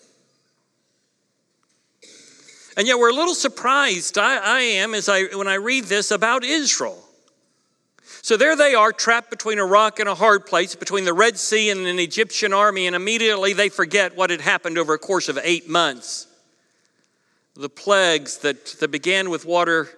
And 2.77 2.87
yet 2.87 2.99
we're 2.99 3.11
a 3.11 3.15
little 3.15 3.35
surprised, 3.35 4.19
I, 4.19 4.37
I 4.39 4.61
am, 4.61 4.95
as 4.95 5.09
I 5.09 5.25
when 5.25 5.49
I 5.49 5.55
read 5.55 5.85
this 5.85 6.11
about 6.11 6.45
Israel. 6.45 7.05
So 8.23 8.37
there 8.37 8.57
they 8.57 8.75
are, 8.75 8.93
trapped 8.93 9.31
between 9.31 9.59
a 9.59 9.65
rock 9.65 9.99
and 9.99 10.09
a 10.09 10.15
hard 10.15 10.47
place, 10.47 10.75
between 10.75 11.05
the 11.05 11.13
Red 11.13 11.39
Sea 11.39 11.71
and 11.71 11.87
an 11.87 11.99
Egyptian 11.99 12.53
army, 12.53 12.87
and 12.87 12.97
immediately 12.97 13.53
they 13.53 13.69
forget 13.69 14.17
what 14.17 14.31
had 14.31 14.41
happened 14.41 14.79
over 14.79 14.95
a 14.95 14.99
course 14.99 15.29
of 15.29 15.39
eight 15.43 15.69
months 15.69 16.27
the 17.61 17.69
plagues 17.69 18.39
that, 18.39 18.65
that 18.81 18.91
began 18.91 19.29
with 19.29 19.45
water 19.45 19.89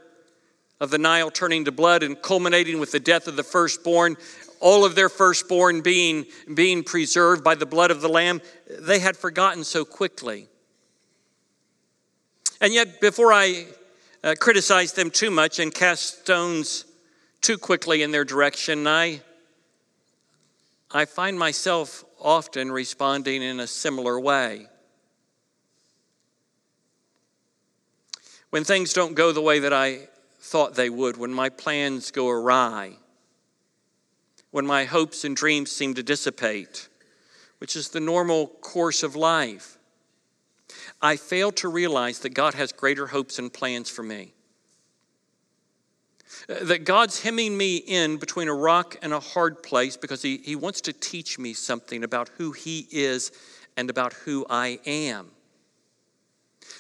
of 0.81 0.91
the 0.91 0.99
Nile 0.99 1.31
turning 1.31 1.65
to 1.67 1.73
blood 1.73 2.03
and 2.03 2.21
culminating 2.21 2.81
with 2.81 2.91
the 2.91 2.99
death 2.99 3.29
of 3.29 3.37
the 3.37 3.45
firstborn, 3.45 4.17
all 4.59 4.85
of 4.85 4.97
their 4.97 5.09
firstborn 5.09 5.81
being, 5.81 6.27
being 6.53 6.83
preserved 6.83 7.45
by 7.45 7.55
the 7.55 7.65
blood 7.65 7.93
of 7.93 8.01
the 8.01 8.09
Lamb, 8.09 8.41
they 8.81 8.99
had 8.99 9.17
forgotten 9.17 9.63
so 9.63 9.85
quickly. 9.85 10.49
And 12.61 12.75
yet, 12.75 13.01
before 13.01 13.33
I 13.33 13.67
uh, 14.25 14.35
criticize 14.41 14.93
them 14.93 15.11
too 15.11 15.31
much 15.31 15.61
and 15.61 15.73
cast 15.73 16.23
stones 16.23 16.85
too 17.43 17.59
quickly 17.59 18.03
in 18.03 18.11
their 18.11 18.25
direction, 18.25 18.89
I, 18.89 19.21
I 20.91 21.05
find 21.05 21.39
myself 21.39 22.05
often 22.21 22.73
responding 22.73 23.41
in 23.41 23.61
a 23.61 23.69
similar 23.69 24.19
way. 24.19 24.67
When 28.53 28.65
things 28.65 28.93
don't 28.93 29.15
go 29.15 29.33
the 29.33 29.41
way 29.41 29.61
that 29.61 29.73
I 29.73 30.09
thought 30.39 30.75
they 30.75 30.91
would, 30.91 31.17
when 31.17 31.33
my 31.33 31.49
plans 31.49 32.11
go 32.11 32.29
awry, 32.29 32.93
when 34.51 34.67
my 34.67 34.85
hopes 34.85 35.25
and 35.25 35.35
dreams 35.35 35.73
seem 35.73 35.95
to 35.95 36.03
dissipate, 36.03 36.91
which 37.61 37.77
is 37.77 37.89
the 37.89 37.99
normal 37.99 38.49
course 38.49 39.03
of 39.03 39.17
life, 39.17 39.79
I 41.01 41.17
fail 41.17 41.51
to 41.53 41.69
realize 41.69 42.19
that 42.19 42.35
God 42.35 42.53
has 42.53 42.73
greater 42.73 43.07
hopes 43.07 43.39
and 43.39 43.51
plans 43.51 43.89
for 43.89 44.03
me. 44.03 44.35
Uh, 46.47 46.63
that 46.65 46.85
God's 46.85 47.23
hemming 47.23 47.57
me 47.57 47.77
in 47.77 48.19
between 48.19 48.49
a 48.49 48.55
rock 48.55 48.99
and 49.01 49.15
a 49.15 49.21
hard 49.21 49.63
place 49.63 49.97
because 49.97 50.21
he, 50.21 50.37
he 50.45 50.57
wants 50.57 50.83
to 50.83 50.93
teach 50.93 51.39
me 51.39 51.55
something 51.55 52.05
about 52.05 52.29
who 52.37 52.53
He 52.53 52.87
is 52.91 53.33
and 53.79 53.89
about 53.89 54.13
who 54.13 54.45
I 54.51 54.79
am. 54.85 55.31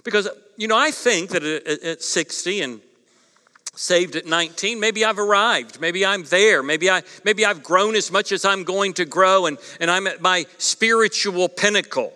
Because, 0.05 0.29
you 0.57 0.69
know, 0.69 0.77
I 0.77 0.91
think 0.91 1.31
that 1.31 1.43
at 1.43 2.03
60 2.03 2.61
and 2.63 2.81
saved 3.75 4.17
at 4.17 4.27
19 4.27 4.79
maybe 4.79 5.03
i've 5.05 5.19
arrived 5.19 5.81
maybe 5.81 6.05
i'm 6.05 6.25
there 6.25 6.63
maybe 6.63 6.91
i 6.91 7.03
maybe 7.25 7.47
i've 7.47 7.63
grown 7.63 7.95
as 7.95 8.13
much 8.13 8.31
as 8.31 8.45
i'm 8.45 8.65
going 8.65 8.93
to 8.93 9.07
grow 9.07 9.47
and, 9.47 9.57
and 9.81 9.91
i'm 9.91 10.07
at 10.07 10.21
my 10.21 10.45
spiritual 10.59 11.49
pinnacle. 11.49 12.13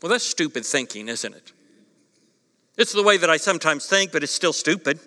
Well 0.00 0.10
that's 0.10 0.24
stupid 0.24 0.64
thinking 0.64 1.08
isn't 1.08 1.34
it? 1.34 1.52
It's 2.76 2.92
the 2.92 3.02
way 3.02 3.16
that 3.16 3.28
i 3.28 3.36
sometimes 3.36 3.86
think 3.86 4.12
but 4.12 4.22
it's 4.22 4.32
still 4.32 4.52
stupid. 4.52 5.00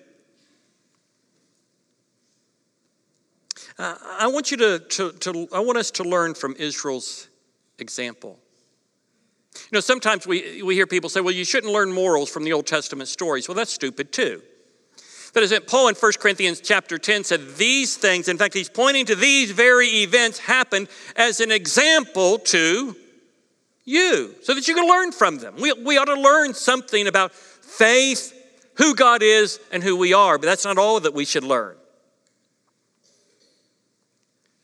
Uh, 3.80 3.96
i 4.20 4.28
want 4.28 4.52
you 4.52 4.58
to, 4.58 4.80
to, 4.80 5.12
to 5.14 5.48
i 5.54 5.60
want 5.62 5.78
us 5.78 5.90
to 5.90 6.04
learn 6.04 6.34
from 6.34 6.54
israel's 6.60 7.30
example 7.80 8.38
you 9.56 9.70
know, 9.72 9.80
sometimes 9.80 10.26
we, 10.28 10.62
we 10.64 10.76
hear 10.76 10.88
people 10.88 11.10
say, 11.10 11.22
well, 11.22 11.34
you 11.34 11.46
shouldn't 11.46 11.72
learn 11.72 11.92
morals 11.92 12.30
from 12.30 12.44
the 12.44 12.54
Old 12.54 12.68
Testament 12.68 13.10
stories. 13.10 13.48
Well, 13.48 13.56
that's 13.56 13.74
stupid 13.74 14.12
too. 14.12 14.42
That 15.34 15.44
is. 15.44 15.60
Paul 15.66 15.88
in 15.88 15.96
1 15.96 16.12
Corinthians 16.20 16.62
chapter 16.62 16.98
10 16.98 17.24
said 17.24 17.56
these 17.56 17.98
things, 17.98 18.28
in 18.28 18.38
fact, 18.38 18.54
he's 18.54 18.70
pointing 18.70 19.08
to 19.08 19.16
these 19.16 19.52
very 19.52 19.88
events 19.88 20.38
happened 20.38 20.88
as 21.16 21.40
an 21.40 21.52
example 21.52 22.38
to 22.40 22.96
you, 23.86 24.36
so 24.44 24.54
that 24.54 24.68
you 24.68 24.76
can 24.76 24.88
learn 24.88 25.12
from 25.12 25.40
them. 25.40 25.56
We, 25.60 25.74
we 25.74 25.98
ought 25.98 26.06
to 26.06 26.20
learn 26.20 26.54
something 26.54 27.08
about 27.08 27.34
faith, 27.34 28.32
who 28.76 28.96
God 28.96 29.22
is, 29.22 29.60
and 29.72 29.84
who 29.84 29.98
we 29.98 30.14
are, 30.14 30.38
but 30.38 30.46
that's 30.46 30.66
not 30.66 30.78
all 30.78 31.00
that 31.00 31.14
we 31.14 31.26
should 31.26 31.44
learn. 31.44 31.76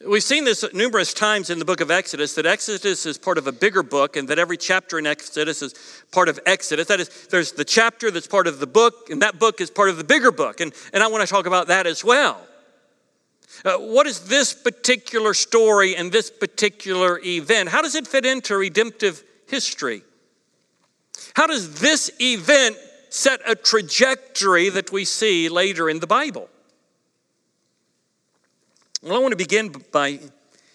We've 0.07 0.23
seen 0.23 0.45
this 0.45 0.63
numerous 0.73 1.13
times 1.13 1.49
in 1.49 1.59
the 1.59 1.65
book 1.65 1.81
of 1.81 1.91
Exodus 1.91 2.33
that 2.35 2.45
Exodus 2.45 3.05
is 3.05 3.17
part 3.17 3.37
of 3.37 3.47
a 3.47 3.51
bigger 3.51 3.83
book 3.83 4.15
and 4.15 4.29
that 4.29 4.39
every 4.39 4.55
chapter 4.55 4.97
in 4.97 5.05
Exodus 5.05 5.61
is 5.61 5.75
part 6.13 6.29
of 6.29 6.39
Exodus. 6.45 6.87
That 6.87 7.01
is, 7.01 7.27
there's 7.27 7.51
the 7.51 7.65
chapter 7.65 8.09
that's 8.09 8.25
part 8.25 8.47
of 8.47 8.59
the 8.59 8.67
book, 8.67 9.09
and 9.09 9.21
that 9.21 9.39
book 9.39 9.59
is 9.59 9.69
part 9.69 9.89
of 9.89 9.97
the 9.97 10.05
bigger 10.05 10.31
book. 10.31 10.61
And, 10.61 10.73
and 10.93 11.03
I 11.03 11.07
want 11.07 11.27
to 11.27 11.27
talk 11.27 11.47
about 11.47 11.67
that 11.67 11.85
as 11.85 12.01
well. 12.01 12.39
Uh, 13.65 13.75
what 13.75 14.07
is 14.07 14.21
this 14.21 14.53
particular 14.53 15.33
story 15.33 15.97
and 15.97 16.13
this 16.13 16.31
particular 16.31 17.19
event? 17.21 17.67
How 17.67 17.81
does 17.81 17.95
it 17.95 18.07
fit 18.07 18.25
into 18.25 18.55
redemptive 18.55 19.21
history? 19.49 20.03
How 21.33 21.45
does 21.45 21.81
this 21.81 22.09
event 22.21 22.77
set 23.09 23.41
a 23.45 23.53
trajectory 23.53 24.69
that 24.69 24.93
we 24.93 25.03
see 25.03 25.49
later 25.49 25.89
in 25.89 25.99
the 25.99 26.07
Bible? 26.07 26.47
Well, 29.01 29.15
I 29.15 29.19
want 29.19 29.31
to 29.31 29.37
begin 29.37 29.73
by 29.93 30.19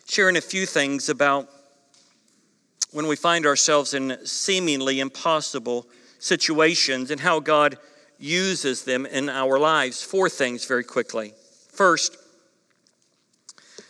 sharing 0.09 0.37
a 0.39 0.41
few 0.41 0.65
things 0.65 1.11
about 1.11 1.47
when 2.91 3.07
we 3.07 3.17
find 3.17 3.45
ourselves 3.45 3.93
in 3.93 4.17
seemingly 4.25 5.01
impossible 5.01 5.87
situations 6.21 7.11
and 7.11 7.21
how 7.21 7.39
God 7.41 7.77
uses 8.19 8.85
them 8.85 9.05
in 9.05 9.29
our 9.29 9.59
lives. 9.59 10.03
Four 10.03 10.31
things 10.31 10.65
very 10.65 10.85
quickly. 10.85 11.35
First, 11.71 12.17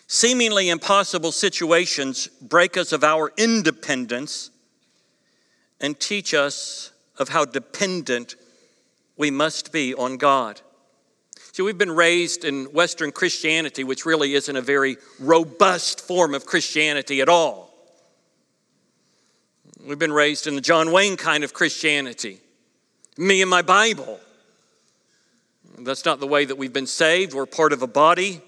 seemingly 0.09 0.69
impossible 0.69 1.31
situations 1.31 2.27
break 2.27 2.77
us 2.77 2.91
of 2.91 3.05
our 3.05 3.33
independence 3.37 4.51
and 5.81 6.01
teach 6.01 6.35
us 6.35 6.91
of 7.21 7.29
how 7.29 7.45
dependent 7.45 8.35
we 9.17 9.31
must 9.31 9.71
be 9.71 9.95
on 9.95 10.17
God. 10.17 10.61
See, 11.55 11.63
we've 11.63 11.79
been 11.79 11.93
raised 11.93 12.45
in 12.45 12.65
Western 12.73 13.13
Christianity, 13.13 13.85
which 13.85 14.05
really 14.05 14.35
isn't 14.35 14.57
a 14.57 14.61
very 14.61 14.97
robust 15.21 16.01
form 16.01 16.35
of 16.35 16.47
Christianity 16.47 17.21
at 17.21 17.29
all. 17.29 17.73
We've 19.87 19.97
been 19.97 20.13
raised 20.13 20.49
in 20.49 20.57
the 20.57 20.61
John 20.61 20.91
Wayne 20.91 21.17
kind 21.17 21.45
of 21.45 21.55
Christianity 21.55 22.41
me 23.17 23.41
and 23.41 23.49
my 23.49 23.63
Bible. 23.63 24.19
That's 25.79 26.05
not 26.05 26.19
the 26.19 26.27
way 26.27 26.45
that 26.45 26.59
we've 26.59 26.73
been 26.73 26.89
saved. 26.89 27.35
We're 27.35 27.47
part 27.47 27.73
of 27.73 27.83
a 27.83 27.87
body, 27.87 28.41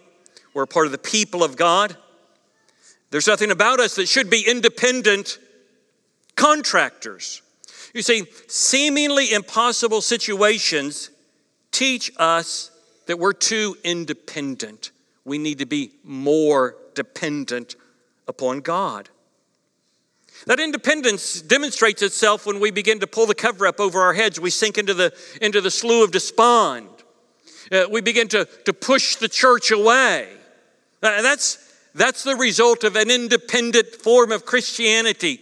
we're 0.53 0.67
part 0.67 0.87
of 0.87 0.93
the 0.93 0.99
people 0.99 1.45
of 1.45 1.57
God. 1.57 1.97
There's 3.13 3.29
nothing 3.29 3.53
about 3.53 3.79
us 3.79 3.95
that 3.95 4.09
should 4.09 4.31
be 4.31 4.45
independent 4.45 5.39
contractors. 6.35 7.41
You 7.95 8.03
see, 8.03 8.25
seemingly 8.49 9.33
impossible 9.33 10.01
situations 10.01 11.11
teach 11.71 12.11
us 12.17 12.73
that 13.07 13.19
we're 13.19 13.33
too 13.33 13.77
independent. 13.83 14.91
We 15.25 15.39
need 15.39 15.59
to 15.59 15.67
be 15.67 15.93
more 16.05 16.77
dependent 16.95 17.77
upon 18.29 18.61
God. 18.61 19.09
That 20.47 20.61
independence 20.61 21.41
demonstrates 21.41 22.03
itself 22.03 22.47
when 22.47 22.61
we 22.61 22.71
begin 22.71 23.01
to 23.01 23.07
pull 23.07 23.27
the 23.27 23.35
cover 23.35 23.67
up 23.67 23.81
over 23.81 24.01
our 24.01 24.13
heads. 24.13 24.39
We 24.39 24.51
sink 24.51 24.79
into 24.79 24.95
the, 24.95 25.13
into 25.41 25.61
the 25.61 25.71
slough 25.71 26.05
of 26.05 26.13
despond. 26.13 26.89
Uh, 27.73 27.87
we 27.91 28.01
begin 28.01 28.29
to, 28.29 28.47
to 28.65 28.73
push 28.73 29.17
the 29.17 29.29
church 29.29 29.71
away. 29.71 30.29
Uh, 31.03 31.23
that's, 31.23 31.59
that's 31.95 32.23
the 32.23 32.37
result 32.37 32.85
of 32.85 32.95
an 32.97 33.11
independent 33.11 33.89
form 33.89 34.31
of 34.31 34.45
Christianity. 34.45 35.41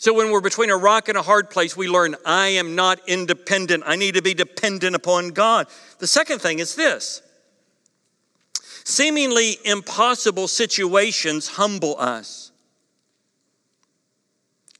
So 0.00 0.14
when 0.14 0.30
we're 0.30 0.40
between 0.40 0.70
a 0.70 0.76
rock 0.76 1.08
and 1.08 1.18
a 1.18 1.22
hard 1.22 1.50
place, 1.50 1.76
we 1.76 1.88
learn, 1.88 2.14
I 2.24 2.50
am 2.50 2.76
not 2.76 3.00
independent. 3.08 3.82
I 3.84 3.96
need 3.96 4.14
to 4.14 4.22
be 4.22 4.32
dependent 4.32 4.94
upon 4.94 5.30
God. 5.30 5.66
The 5.98 6.06
second 6.06 6.38
thing 6.38 6.60
is 6.60 6.76
this 6.76 7.20
seemingly 8.84 9.58
impossible 9.64 10.46
situations 10.46 11.48
humble 11.48 11.96
us, 11.98 12.52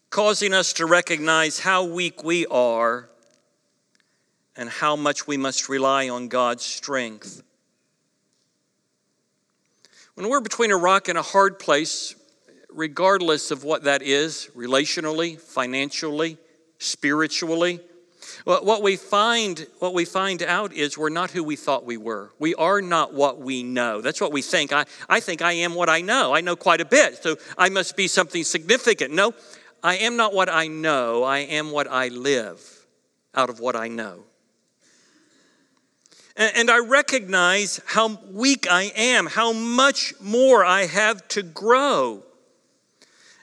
causing 0.09 0.55
us 0.55 0.73
to 0.75 0.87
recognize 0.87 1.59
how 1.59 1.83
weak 1.83 2.23
we 2.23 2.47
are 2.47 3.11
and 4.57 4.69
how 4.71 4.95
much 4.95 5.27
we 5.27 5.37
must 5.37 5.69
rely 5.69 6.09
on 6.09 6.29
God's 6.29 6.63
strength. 6.63 7.43
When 10.15 10.29
we're 10.29 10.41
between 10.41 10.71
a 10.71 10.77
rock 10.77 11.09
and 11.09 11.19
a 11.19 11.23
hard 11.23 11.59
place, 11.59 12.15
regardless 12.73 13.51
of 13.51 13.65
what 13.65 13.85
that 13.85 14.03
is 14.03 14.51
relationally, 14.57 15.39
financially, 15.39 16.39
spiritually. 16.79 17.81
What 18.45 18.83
we 18.83 18.97
find, 18.97 19.67
what 19.79 19.95
we 19.95 20.05
find 20.05 20.43
out 20.43 20.73
is 20.73 20.97
we're 20.97 21.09
not 21.09 21.31
who 21.31 21.43
we 21.43 21.57
thought 21.57 21.85
we 21.85 21.97
were. 21.97 22.31
We 22.39 22.55
are 22.55 22.81
not 22.81 23.13
what 23.15 23.41
we 23.41 23.63
know. 23.63 24.01
That's 24.01 24.21
what 24.21 24.33
we 24.33 24.43
think. 24.43 24.73
I, 24.73 24.85
I 25.09 25.21
think 25.21 25.43
I 25.43 25.53
am 25.53 25.75
what 25.75 25.89
I 25.89 26.03
know. 26.03 26.35
I 26.35 26.41
know 26.41 26.57
quite 26.57 26.81
a 26.81 26.85
bit, 26.85 27.23
so 27.23 27.37
I 27.57 27.69
must 27.69 27.97
be 27.97 28.07
something 28.07 28.45
significant. 28.45 29.13
No, 29.13 29.35
I 29.83 29.97
am 29.97 30.17
not 30.17 30.35
what 30.35 30.49
I 30.49 30.67
know. 30.67 31.25
I 31.25 31.39
am 31.39 31.71
what 31.71 31.89
I 31.89 32.09
live 32.09 32.87
out 33.35 33.51
of 33.51 33.61
what 33.61 33.77
I 33.77 33.89
know. 33.89 34.25
And, 36.37 36.57
and 36.57 36.71
I 36.71 36.79
recognize 36.79 37.81
how 37.87 38.19
weak 38.31 38.67
I 38.71 38.93
am, 38.95 39.27
how 39.27 39.53
much 39.53 40.15
more 40.21 40.65
I 40.65 40.87
have 40.87 41.27
to 41.29 41.43
grow. 41.43 42.25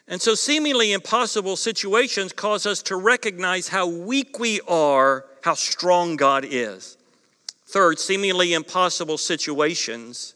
And 0.07 0.21
so, 0.21 0.35
seemingly 0.35 0.91
impossible 0.93 1.55
situations 1.55 2.31
cause 2.31 2.65
us 2.65 2.83
to 2.83 2.95
recognize 2.95 3.69
how 3.69 3.87
weak 3.87 4.37
we 4.37 4.61
are, 4.67 5.25
how 5.43 5.55
strong 5.55 6.15
God 6.15 6.45
is. 6.47 6.97
Third, 7.65 7.99
seemingly 7.99 8.53
impossible 8.53 9.17
situations 9.17 10.35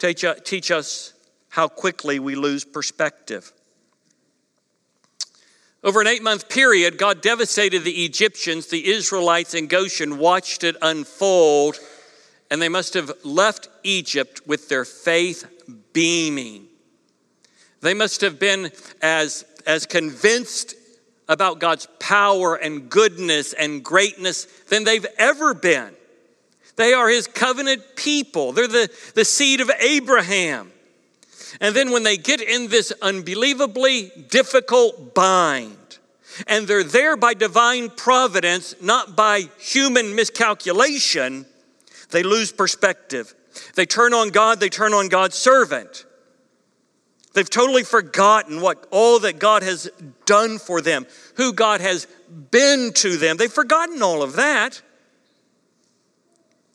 teach, 0.00 0.24
teach 0.44 0.70
us 0.70 1.12
how 1.50 1.68
quickly 1.68 2.18
we 2.18 2.34
lose 2.34 2.64
perspective. 2.64 3.52
Over 5.82 6.00
an 6.00 6.06
eight 6.06 6.22
month 6.22 6.48
period, 6.48 6.98
God 6.98 7.22
devastated 7.22 7.84
the 7.84 8.04
Egyptians. 8.04 8.66
The 8.66 8.90
Israelites 8.90 9.54
in 9.54 9.66
Goshen 9.66 10.18
watched 10.18 10.64
it 10.64 10.76
unfold, 10.82 11.78
and 12.50 12.60
they 12.60 12.68
must 12.68 12.94
have 12.94 13.12
left 13.24 13.68
Egypt 13.82 14.42
with 14.46 14.68
their 14.68 14.84
faith 14.84 15.46
beaming. 15.92 16.69
They 17.80 17.94
must 17.94 18.20
have 18.20 18.38
been 18.38 18.70
as, 19.00 19.44
as 19.66 19.86
convinced 19.86 20.74
about 21.28 21.60
God's 21.60 21.86
power 21.98 22.56
and 22.56 22.90
goodness 22.90 23.52
and 23.52 23.84
greatness 23.84 24.46
than 24.68 24.84
they've 24.84 25.06
ever 25.16 25.54
been. 25.54 25.94
They 26.76 26.92
are 26.92 27.08
his 27.08 27.26
covenant 27.26 27.82
people, 27.96 28.52
they're 28.52 28.66
the, 28.66 28.90
the 29.14 29.24
seed 29.24 29.60
of 29.60 29.70
Abraham. 29.80 30.72
And 31.60 31.74
then 31.74 31.90
when 31.90 32.04
they 32.04 32.16
get 32.16 32.40
in 32.40 32.68
this 32.68 32.92
unbelievably 33.02 34.12
difficult 34.28 35.14
bind, 35.14 35.76
and 36.46 36.66
they're 36.66 36.84
there 36.84 37.16
by 37.16 37.34
divine 37.34 37.90
providence, 37.90 38.74
not 38.80 39.16
by 39.16 39.48
human 39.58 40.14
miscalculation, 40.14 41.44
they 42.10 42.22
lose 42.22 42.52
perspective. 42.52 43.34
They 43.74 43.86
turn 43.86 44.14
on 44.14 44.30
God, 44.30 44.60
they 44.60 44.68
turn 44.68 44.94
on 44.94 45.08
God's 45.08 45.36
servant. 45.36 46.04
They've 47.32 47.48
totally 47.48 47.84
forgotten 47.84 48.60
what 48.60 48.86
all 48.90 49.20
that 49.20 49.38
God 49.38 49.62
has 49.62 49.88
done 50.26 50.58
for 50.58 50.80
them, 50.80 51.06
who 51.36 51.52
God 51.52 51.80
has 51.80 52.06
been 52.50 52.92
to 52.94 53.16
them. 53.16 53.36
They've 53.36 53.52
forgotten 53.52 54.02
all 54.02 54.22
of 54.22 54.34
that. 54.34 54.82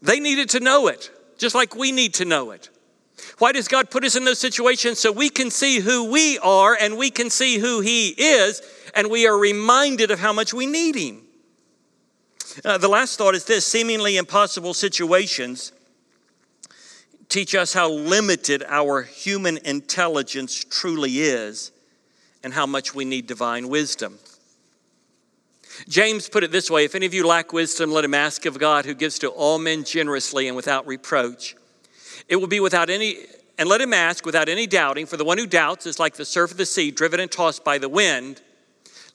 They 0.02 0.20
needed 0.20 0.50
to 0.52 0.60
know 0.60 0.88
it, 0.88 1.12
just 1.38 1.56
like 1.56 1.76
we 1.76 1.92
need 1.92 2.14
to 2.16 2.26
know 2.26 2.52
it. 2.52 2.70
Why 3.40 3.52
does 3.52 3.68
God 3.68 3.90
put 3.90 4.06
us 4.06 4.16
in 4.16 4.24
those 4.24 4.40
situations? 4.40 5.00
So 5.00 5.12
we 5.12 5.30
can 5.30 5.52
see 5.52 5.80
who 5.80 6.10
we 6.10 6.38
are 6.40 6.78
and 6.80 6.98
we 6.98 7.10
can 7.10 7.30
see 7.30 7.58
who 7.58 7.82
He 7.82 8.10
is, 8.10 8.62
and 8.94 9.10
we 9.10 9.28
are 9.28 9.38
reminded 9.38 10.12
of 10.12 10.20
how 10.20 10.32
much 10.32 10.54
we 10.54 10.66
need 10.66 10.96
Him. 10.96 11.22
Uh, 12.64 12.78
the 12.78 12.88
last 12.88 13.18
thought 13.18 13.36
is 13.36 13.44
this 13.44 13.66
seemingly 13.66 14.16
impossible 14.16 14.74
situations 14.74 15.74
teach 17.30 17.56
us 17.56 17.74
how 17.74 17.90
limited 17.90 18.64
our 18.68 19.04
human 19.04 19.58
intelligence 19.58 20.64
truly 20.64 21.20
is 21.20 21.72
and 22.44 22.54
how 22.54 22.66
much 22.66 22.94
we 22.94 23.06
need 23.06 23.28
divine 23.28 23.70
wisdom. 23.70 24.20
James 25.90 26.30
put 26.30 26.44
it 26.44 26.52
this 26.52 26.70
way 26.70 26.86
If 26.86 26.96
any 26.96 27.06
of 27.06 27.14
you 27.14 27.26
lack 27.26 27.54
wisdom, 27.54 27.92
let 27.92 28.06
him 28.06 28.14
ask 28.14 28.46
of 28.46 28.60
God, 28.60 28.86
who 28.86 28.94
gives 28.94 29.20
to 29.20 29.30
all 29.30 29.58
men 29.58 29.84
generously 29.84 30.48
and 30.48 30.56
without 30.56 30.88
reproach. 30.88 31.56
It 32.28 32.38
will 32.38 32.48
be 32.48 32.60
without 32.60 32.90
any, 32.90 33.18
and 33.58 33.68
let 33.68 33.82
him 33.82 33.94
ask 33.94 34.26
without 34.26 34.50
any 34.50 34.68
doubting, 34.68 35.06
for 35.06 35.18
the 35.18 35.26
one 35.26 35.38
who 35.38 35.48
doubts 35.48 35.86
is 35.86 36.00
like 36.00 36.16
the 36.16 36.26
surf 36.26 36.52
of 36.52 36.58
the 36.58 36.66
sea, 36.66 36.92
driven 36.92 37.20
and 37.20 37.32
tossed 37.32 37.64
by 37.64 37.78
the 37.78 37.90
wind. 37.90 38.42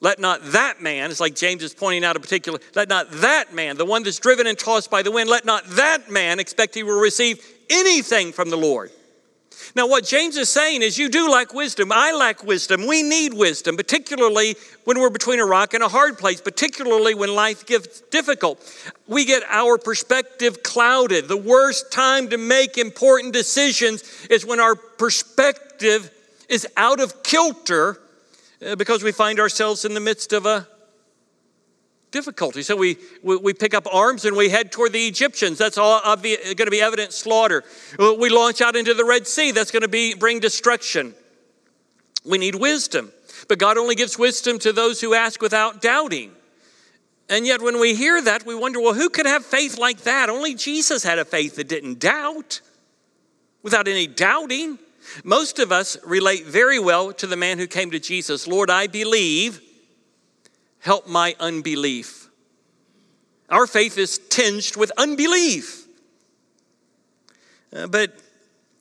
Let 0.01 0.19
not 0.19 0.41
that 0.53 0.81
man, 0.81 1.11
it's 1.11 1.21
like 1.21 1.35
James 1.35 1.63
is 1.63 1.75
pointing 1.75 2.05
out 2.05 2.17
a 2.17 2.21
particular, 2.21 2.59
let 2.75 2.89
not 2.89 3.11
that 3.11 3.53
man, 3.53 3.77
the 3.77 3.85
one 3.85 4.03
that's 4.03 4.19
driven 4.19 4.47
and 4.47 4.59
tossed 4.59 4.91
by 4.91 5.03
the 5.03 5.11
wind, 5.11 5.29
let 5.29 5.45
not 5.45 5.65
that 5.71 6.11
man 6.11 6.41
expect 6.41 6.75
he 6.75 6.83
will 6.83 6.99
receive 6.99 7.45
anything 7.69 8.33
from 8.33 8.49
the 8.49 8.57
Lord. 8.57 8.91
Now, 9.77 9.87
what 9.87 10.05
James 10.05 10.37
is 10.37 10.49
saying 10.49 10.83
is, 10.83 10.99
you 10.99 11.09
do 11.09 11.31
lack 11.31 11.53
wisdom. 11.55 11.93
I 11.93 12.13
lack 12.13 12.43
wisdom. 12.43 12.87
We 12.87 13.03
need 13.03 13.35
wisdom, 13.35 13.77
particularly 13.77 14.57
when 14.85 14.99
we're 14.99 15.11
between 15.11 15.39
a 15.39 15.45
rock 15.45 15.75
and 15.75 15.83
a 15.83 15.89
hard 15.89 16.19
place, 16.19 16.41
particularly 16.41 17.15
when 17.15 17.35
life 17.35 17.67
gets 17.67 18.01
difficult. 18.11 18.59
We 19.07 19.25
get 19.25 19.43
our 19.49 19.79
perspective 19.79 20.63
clouded. 20.63 21.29
The 21.29 21.37
worst 21.37 21.93
time 21.93 22.31
to 22.31 22.39
make 22.39 22.79
important 22.79 23.33
decisions 23.33 24.03
is 24.29 24.47
when 24.47 24.61
our 24.61 24.75
perspective 24.75 26.11
is 26.49 26.67
out 26.77 27.01
of 27.01 27.23
kilter 27.23 28.01
Uh, 28.65 28.77
because 28.77 29.03
we 29.03 29.11
find 29.13 29.41
ourselves 29.41 29.85
in 29.85 29.95
the 29.95 30.01
midst 30.01 30.33
of 30.35 30.45
a 30.45 30.69
difficulty. 32.11 32.63
So 32.63 32.77
we, 32.77 32.99
we, 33.23 33.55
pick 33.55 33.73
up 33.73 33.87
arms 33.93 34.25
and 34.25 34.37
we 34.37 34.49
head 34.49 34.73
toward 34.73 34.93
the 34.93 35.07
Egyptians. 35.07 35.59
That's 35.59 35.79
all 35.79 36.01
going 36.03 36.57
to 36.57 36.71
be 36.71 36.81
evident 36.81 37.13
slaughter. 37.13 37.65
Uh, 37.99 38.15
we 38.15 38.29
launch 38.29 38.61
out 38.61 38.77
into 38.77 38.95
the 38.95 39.05
Red 39.05 39.27
Sea. 39.27 39.53
That's 39.53 39.71
going 39.71 39.83
to 39.83 39.89
be 39.89 40.15
bring 40.15 40.41
destruction. 40.41 41.15
We 42.25 42.37
need 42.37 42.55
wisdom. 42.55 43.13
But 43.49 43.59
God 43.59 43.79
only 43.79 43.95
gives 43.95 44.19
wisdom 44.19 44.59
to 44.61 44.73
those 44.73 45.01
who 45.01 45.15
ask 45.15 45.41
without 45.41 45.81
doubting. 45.81 46.33
And 47.29 47.47
yet, 47.47 47.63
when 47.63 47.81
we 47.81 47.95
hear 47.95 48.21
that, 48.21 48.45
we 48.45 48.57
wonder 48.57 48.81
well, 48.81 48.95
who 48.95 49.09
could 49.09 49.27
have 49.27 49.47
faith 49.47 49.79
like 49.79 50.01
that? 50.01 50.29
Only 50.29 50.55
Jesus 50.55 51.05
had 51.05 51.19
a 51.19 51.25
faith 51.25 51.57
that 51.57 51.69
didn't 51.69 52.01
doubt 52.01 52.61
without 53.63 53.87
any 53.87 54.07
doubting. 54.07 54.79
Most 55.25 55.59
of 55.59 55.73
us 55.73 55.97
relate 56.05 56.47
very 56.47 56.79
well 56.79 57.13
to 57.15 57.27
the 57.27 57.37
man 57.37 57.59
who 57.59 57.67
came 57.67 57.91
to 57.91 58.01
Jesus 58.01 58.47
Lord, 58.47 58.71
I 58.71 58.87
believe 58.87 59.61
help 60.81 61.07
my 61.07 61.37
unbelief. 61.39 62.29
Our 63.49 63.67
faith 63.67 63.99
is 63.99 64.19
tinged 64.19 64.77
with 64.77 64.93
unbelief. 64.97 65.87
Uh, 67.73 67.87
but 67.87 68.19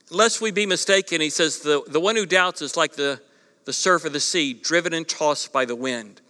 lest 0.10 0.42
we 0.42 0.52
be 0.52 0.66
mistaken, 0.66 1.22
he 1.22 1.30
says, 1.30 1.60
the, 1.60 1.84
the 1.88 2.00
one 2.00 2.16
who 2.16 2.26
doubts 2.26 2.62
is 2.62 2.78
like 2.78 2.94
the, 2.94 3.20
the 3.66 3.74
surf 3.74 4.06
of 4.06 4.14
the 4.14 4.20
sea, 4.20 4.54
driven 4.54 4.94
and 4.94 5.08
tossed 5.08 5.52
by 5.52 5.66
the 5.66 5.76
wind. 5.76 6.22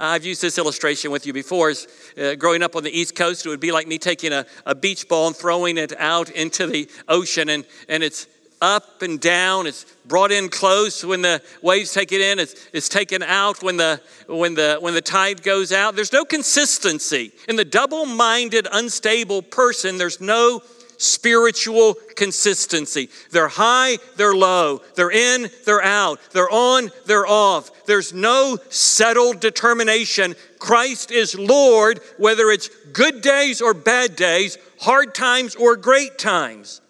I've 0.00 0.24
used 0.24 0.42
this 0.42 0.58
illustration 0.58 1.10
with 1.10 1.26
you 1.26 1.32
before. 1.32 1.70
As, 1.70 1.88
uh, 2.16 2.36
growing 2.36 2.62
up 2.62 2.76
on 2.76 2.84
the 2.84 2.90
East 2.90 3.16
Coast, 3.16 3.44
it 3.44 3.48
would 3.48 3.60
be 3.60 3.72
like 3.72 3.88
me 3.88 3.98
taking 3.98 4.32
a, 4.32 4.46
a 4.64 4.74
beach 4.74 5.08
ball 5.08 5.26
and 5.26 5.36
throwing 5.36 5.76
it 5.76 5.92
out 5.98 6.30
into 6.30 6.66
the 6.66 6.88
ocean, 7.08 7.48
and, 7.48 7.64
and 7.88 8.04
it's 8.04 8.28
up 8.60 9.02
and 9.02 9.20
down. 9.20 9.66
It's 9.66 9.84
brought 10.06 10.32
in 10.32 10.48
close 10.48 11.04
when 11.04 11.22
the 11.22 11.42
waves 11.62 11.92
take 11.92 12.12
it 12.12 12.20
in. 12.20 12.38
It's, 12.38 12.54
it's 12.72 12.88
taken 12.88 13.22
out 13.22 13.62
when 13.62 13.76
the, 13.76 14.00
when, 14.26 14.54
the, 14.54 14.78
when 14.80 14.94
the 14.94 15.00
tide 15.00 15.42
goes 15.42 15.72
out. 15.72 15.94
There's 15.94 16.12
no 16.12 16.24
consistency. 16.24 17.32
In 17.48 17.56
the 17.56 17.64
double 17.64 18.06
minded, 18.06 18.66
unstable 18.70 19.42
person, 19.42 19.98
there's 19.98 20.20
no 20.20 20.62
spiritual 20.98 21.94
consistency. 22.16 23.08
They're 23.30 23.48
high, 23.48 23.98
they're 24.16 24.34
low. 24.34 24.82
They're 24.96 25.10
in, 25.10 25.48
they're 25.64 25.82
out. 25.82 26.20
They're 26.32 26.50
on, 26.50 26.90
they're 27.06 27.26
off. 27.26 27.86
There's 27.86 28.12
no 28.12 28.58
settled 28.68 29.40
determination. 29.40 30.34
Christ 30.58 31.10
is 31.10 31.38
Lord, 31.38 32.00
whether 32.18 32.50
it's 32.50 32.68
good 32.92 33.22
days 33.22 33.62
or 33.62 33.74
bad 33.74 34.16
days, 34.16 34.58
hard 34.80 35.14
times 35.14 35.54
or 35.54 35.76
great 35.76 36.18
times. 36.18 36.80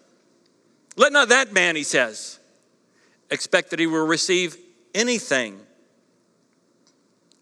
Let 0.99 1.13
not 1.13 1.29
that 1.29 1.53
man, 1.53 1.77
he 1.77 1.83
says, 1.83 2.41
expect 3.31 3.69
that 3.69 3.79
he 3.79 3.87
will 3.87 4.05
receive 4.05 4.57
anything 4.93 5.57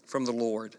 from 0.05 0.25
the 0.25 0.31
Lord. 0.31 0.75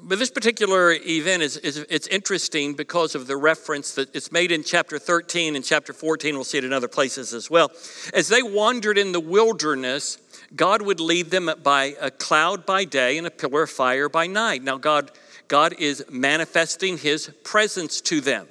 But 0.00 0.18
this 0.18 0.30
particular 0.30 0.92
event 0.92 1.42
is, 1.42 1.58
is 1.58 1.84
it's 1.90 2.06
interesting 2.06 2.72
because 2.72 3.14
of 3.14 3.26
the 3.26 3.36
reference 3.36 3.94
that 3.96 4.16
it's 4.16 4.32
made 4.32 4.50
in 4.50 4.64
chapter 4.64 4.98
13 4.98 5.56
and 5.56 5.62
chapter 5.62 5.92
14. 5.92 6.34
We'll 6.34 6.44
see 6.44 6.56
it 6.56 6.64
in 6.64 6.72
other 6.72 6.88
places 6.88 7.34
as 7.34 7.50
well. 7.50 7.70
As 8.14 8.28
they 8.28 8.42
wandered 8.42 8.96
in 8.96 9.12
the 9.12 9.20
wilderness, 9.20 10.16
God 10.54 10.80
would 10.80 11.00
lead 11.00 11.26
them 11.26 11.50
by 11.62 11.96
a 12.00 12.10
cloud 12.10 12.64
by 12.64 12.86
day 12.86 13.18
and 13.18 13.26
a 13.26 13.30
pillar 13.30 13.64
of 13.64 13.70
fire 13.70 14.08
by 14.08 14.26
night. 14.26 14.62
Now, 14.62 14.78
God, 14.78 15.10
God 15.48 15.74
is 15.78 16.02
manifesting 16.10 16.96
his 16.96 17.28
presence 17.44 18.00
to 18.00 18.22
them. 18.22 18.48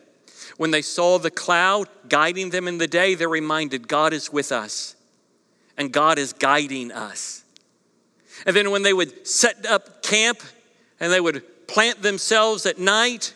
When 0.58 0.72
they 0.72 0.82
saw 0.82 1.18
the 1.20 1.32
cloud 1.32 1.90
guiding 2.08 2.50
them 2.50 2.68
in 2.68 2.78
the 2.78 2.88
day, 2.88 3.16
they're 3.16 3.28
reminded 3.28 3.88
God 3.88 4.14
is 4.14 4.32
with 4.32 4.52
us 4.52 4.96
and 5.78 5.92
God 5.92 6.18
is 6.18 6.34
guiding 6.34 6.92
us. 6.92 7.44
And 8.46 8.56
then 8.56 8.72
when 8.72 8.84
they 8.84 8.94
would 8.94 9.28
set 9.28 9.66
up 9.66 10.04
camp 10.04 10.42
and 11.00 11.12
they 11.12 11.20
would 11.20 11.44
plant 11.68 12.02
themselves 12.02 12.66
at 12.66 12.80
night, 12.80 13.34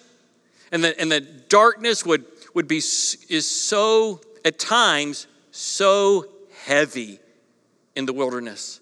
and 0.72 0.84
the, 0.84 1.00
and 1.00 1.12
the 1.12 1.22
darkness 1.22 2.06
would, 2.06 2.26
would 2.54 2.68
be 2.68 2.78
is 2.78 3.48
so 3.48 4.22
at 4.46 4.60
times 4.60 5.28
so 5.52 6.28
heavy 6.66 7.20
in 7.96 8.06
the 8.06 8.14
wilderness. 8.14 8.80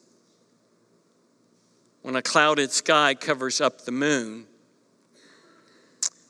When 2.02 2.16
a 2.16 2.22
clouded 2.22 2.72
sky 2.72 3.16
covers 3.16 3.62
up 3.62 3.82
the 3.82 3.92
moon, 3.92 4.46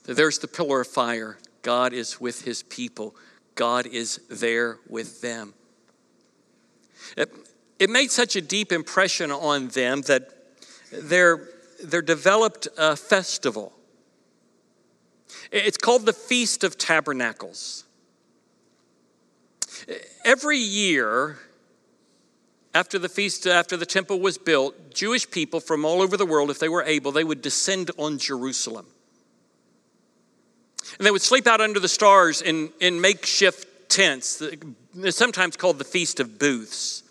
there's 0.06 0.40
the 0.40 0.48
pillar 0.48 0.82
of 0.82 0.88
fire. 0.88 1.38
God 1.68 1.92
is 1.92 2.22
with 2.22 2.44
his 2.44 2.64
people. 2.64 3.14
God 3.56 3.88
is 3.88 4.22
there 4.30 4.80
with 4.88 5.20
them. 5.20 5.54
It, 7.18 7.30
it 7.78 7.90
made 7.90 8.10
such 8.10 8.38
a 8.38 8.42
deep 8.42 8.72
impression 8.72 9.32
on 9.32 9.68
them 9.68 10.00
that 10.04 10.30
their, 10.94 11.50
their 11.84 12.02
developed 12.02 12.70
a 12.78 12.96
festival. 12.96 13.74
It's 15.52 15.78
called 15.78 16.06
the 16.06 16.14
Feast 16.14 16.64
of 16.64 16.78
Tabernacles. 16.78 17.84
Every 20.24 20.60
year, 20.60 21.38
after 22.74 22.98
the 22.98 23.10
feast, 23.10 23.46
after 23.46 23.76
the 23.76 23.86
temple 23.86 24.22
was 24.22 24.38
built, 24.38 24.94
Jewish 24.94 25.30
people 25.30 25.60
from 25.60 25.84
all 25.84 26.02
over 26.02 26.16
the 26.16 26.26
world, 26.26 26.50
if 26.50 26.60
they 26.60 26.70
were 26.70 26.84
able, 26.84 27.12
they 27.12 27.26
would 27.26 27.42
descend 27.42 27.92
on 27.98 28.20
Jerusalem. 28.20 28.86
And 30.98 31.06
they 31.06 31.12
would 31.12 31.22
sleep 31.22 31.48
out 31.48 31.62
under 31.62 31.80
the 31.80 31.88
stars 31.88 32.42
in, 32.42 32.72
in 32.80 33.02
makeshift 33.02 33.90
tents, 33.90 34.42
sometimes 35.10 35.58
called 35.58 35.78
the 35.78 35.84
Feast 35.84 36.20
of 36.20 36.40
Booths. 36.40 37.04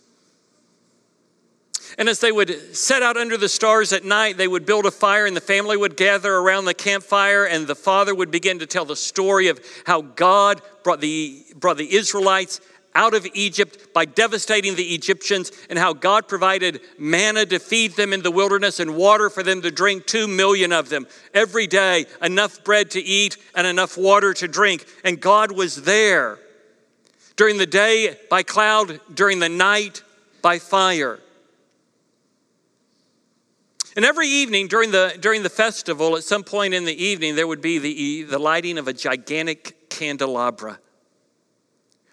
And 1.99 2.09
as 2.09 2.21
they 2.21 2.33
would 2.33 2.77
set 2.77 3.03
out 3.03 3.17
under 3.17 3.37
the 3.37 3.49
stars 3.49 3.93
at 3.93 4.05
night, 4.05 4.37
they 4.37 4.49
would 4.49 4.67
build 4.67 4.85
a 4.85 4.91
fire, 4.91 5.25
and 5.25 5.37
the 5.37 5.41
family 5.41 5.77
would 5.77 5.97
gather 5.97 6.35
around 6.35 6.67
the 6.67 6.75
campfire, 6.75 7.45
and 7.45 7.67
the 7.67 7.75
father 7.75 8.15
would 8.15 8.31
begin 8.31 8.59
to 8.59 8.67
tell 8.67 8.85
the 8.85 8.97
story 8.97 9.49
of 9.49 9.61
how 9.87 10.03
God 10.03 10.61
brought 10.83 11.01
the, 11.01 11.43
brought 11.57 11.79
the 11.79 11.95
Israelites 11.95 12.61
out 12.97 13.15
of 13.15 13.27
Egypt 13.35 13.93
by 13.93 14.07
devastating 14.07 14.75
the 14.75 14.95
Egyptians, 14.95 15.53
and 15.71 15.79
how 15.79 15.93
God 15.93 16.27
provided 16.27 16.81
manna 16.99 17.47
to 17.47 17.59
feed 17.59 17.93
them 17.93 18.13
in 18.13 18.23
the 18.23 18.31
wilderness 18.31 18.81
and 18.81 18.97
water 18.97 19.31
for 19.31 19.43
them 19.43 19.63
to 19.63 19.71
drink, 19.71 20.07
two 20.07 20.27
million 20.27 20.73
of 20.73 20.89
them 20.89 21.07
every 21.35 21.67
day, 21.67 22.07
enough 22.23 22.65
bread 22.65 22.91
to 22.93 23.01
eat 23.01 23.37
and 23.55 23.67
enough 23.67 23.97
water 23.97 24.33
to 24.35 24.49
drink. 24.49 24.87
And 25.05 25.21
God 25.21 25.53
was 25.53 25.83
there 25.83 26.39
during 27.37 27.59
the 27.59 27.67
day 27.67 28.17
by 28.31 28.43
cloud, 28.43 28.99
during 29.13 29.39
the 29.39 29.49
night 29.51 30.03
by 30.41 30.59
fire. 30.59 31.21
And 33.95 34.05
every 34.05 34.29
evening 34.29 34.69
during 34.69 34.91
the, 34.91 35.17
during 35.21 35.43
the 35.43 35.51
festival, 35.51 36.17
at 36.17 36.25
some 36.25 36.45
point 36.45 36.75
in 36.75 36.85
the 36.85 37.05
evening, 37.05 37.35
there 37.35 37.47
would 37.47 37.63
be 37.63 37.79
the, 37.79 38.23
the 38.25 38.39
lighting 38.39 38.79
of 38.79 38.89
a 38.89 38.93
gigantic 38.93 39.89
candelabra, 39.89 40.79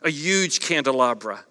a 0.04 0.10
huge 0.10 0.60
candelabra. 0.60 1.46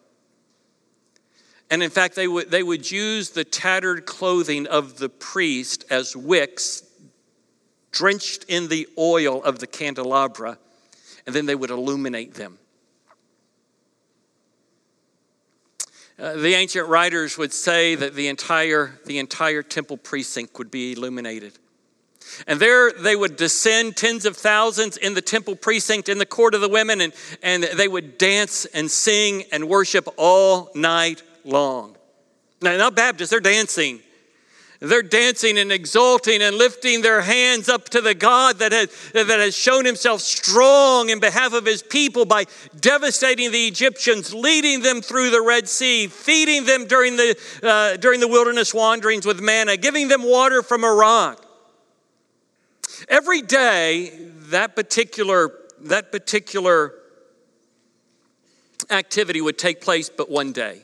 And 1.70 1.82
in 1.82 1.90
fact, 1.90 2.14
they 2.14 2.28
would, 2.28 2.50
they 2.50 2.62
would 2.62 2.90
use 2.90 3.30
the 3.30 3.44
tattered 3.44 4.04
clothing 4.04 4.66
of 4.66 4.98
the 4.98 5.08
priest 5.08 5.86
as 5.88 6.14
wicks, 6.14 6.82
drenched 7.90 8.44
in 8.46 8.68
the 8.68 8.86
oil 8.98 9.42
of 9.42 9.58
the 9.58 9.66
candelabra, 9.66 10.58
and 11.26 11.34
then 11.34 11.46
they 11.46 11.54
would 11.54 11.70
illuminate 11.70 12.34
them. 12.34 12.58
Uh, 16.18 16.34
the 16.34 16.54
ancient 16.54 16.88
writers 16.88 17.38
would 17.38 17.54
say 17.54 17.94
that 17.94 18.14
the 18.14 18.28
entire, 18.28 19.00
the 19.06 19.18
entire 19.18 19.62
temple 19.62 19.96
precinct 19.96 20.58
would 20.58 20.70
be 20.70 20.92
illuminated. 20.92 21.58
And 22.46 22.60
there 22.60 22.92
they 22.92 23.16
would 23.16 23.36
descend 23.36 23.96
tens 23.96 24.24
of 24.26 24.36
thousands 24.36 24.96
in 24.96 25.14
the 25.14 25.22
temple 25.22 25.56
precinct 25.56 26.08
in 26.08 26.18
the 26.18 26.26
court 26.26 26.54
of 26.54 26.60
the 26.60 26.68
women, 26.68 27.00
and, 27.00 27.12
and 27.42 27.62
they 27.62 27.88
would 27.88 28.18
dance 28.18 28.64
and 28.66 28.90
sing 28.90 29.44
and 29.52 29.68
worship 29.68 30.08
all 30.16 30.70
night 30.74 31.22
long. 31.44 31.96
Now, 32.60 32.76
not 32.76 32.94
Baptists, 32.94 33.30
they're 33.30 33.40
dancing. 33.40 34.00
They're 34.82 35.02
dancing 35.02 35.58
and 35.58 35.70
exulting 35.70 36.42
and 36.42 36.56
lifting 36.56 37.02
their 37.02 37.20
hands 37.20 37.68
up 37.68 37.88
to 37.90 38.00
the 38.00 38.14
God 38.14 38.58
that 38.58 38.72
has, 38.72 38.88
that 39.12 39.28
has 39.28 39.56
shown 39.56 39.84
himself 39.84 40.20
strong 40.20 41.08
in 41.08 41.20
behalf 41.20 41.52
of 41.52 41.64
his 41.64 41.84
people 41.84 42.24
by 42.24 42.46
devastating 42.80 43.52
the 43.52 43.68
Egyptians, 43.68 44.34
leading 44.34 44.82
them 44.82 45.00
through 45.00 45.30
the 45.30 45.40
Red 45.40 45.68
Sea, 45.68 46.08
feeding 46.08 46.64
them 46.64 46.86
during 46.86 47.16
the, 47.16 47.36
uh, 47.62 47.96
during 47.98 48.18
the 48.18 48.26
wilderness 48.26 48.74
wanderings 48.74 49.24
with 49.24 49.40
manna, 49.40 49.76
giving 49.76 50.08
them 50.08 50.24
water 50.24 50.62
from 50.62 50.82
a 50.82 50.92
rock. 50.92 51.41
Every 53.08 53.42
day, 53.42 54.12
that 54.50 54.76
particular, 54.76 55.52
that 55.80 56.12
particular 56.12 56.94
activity 58.90 59.40
would 59.40 59.58
take 59.58 59.80
place 59.80 60.08
but 60.08 60.30
one 60.30 60.52
day 60.52 60.82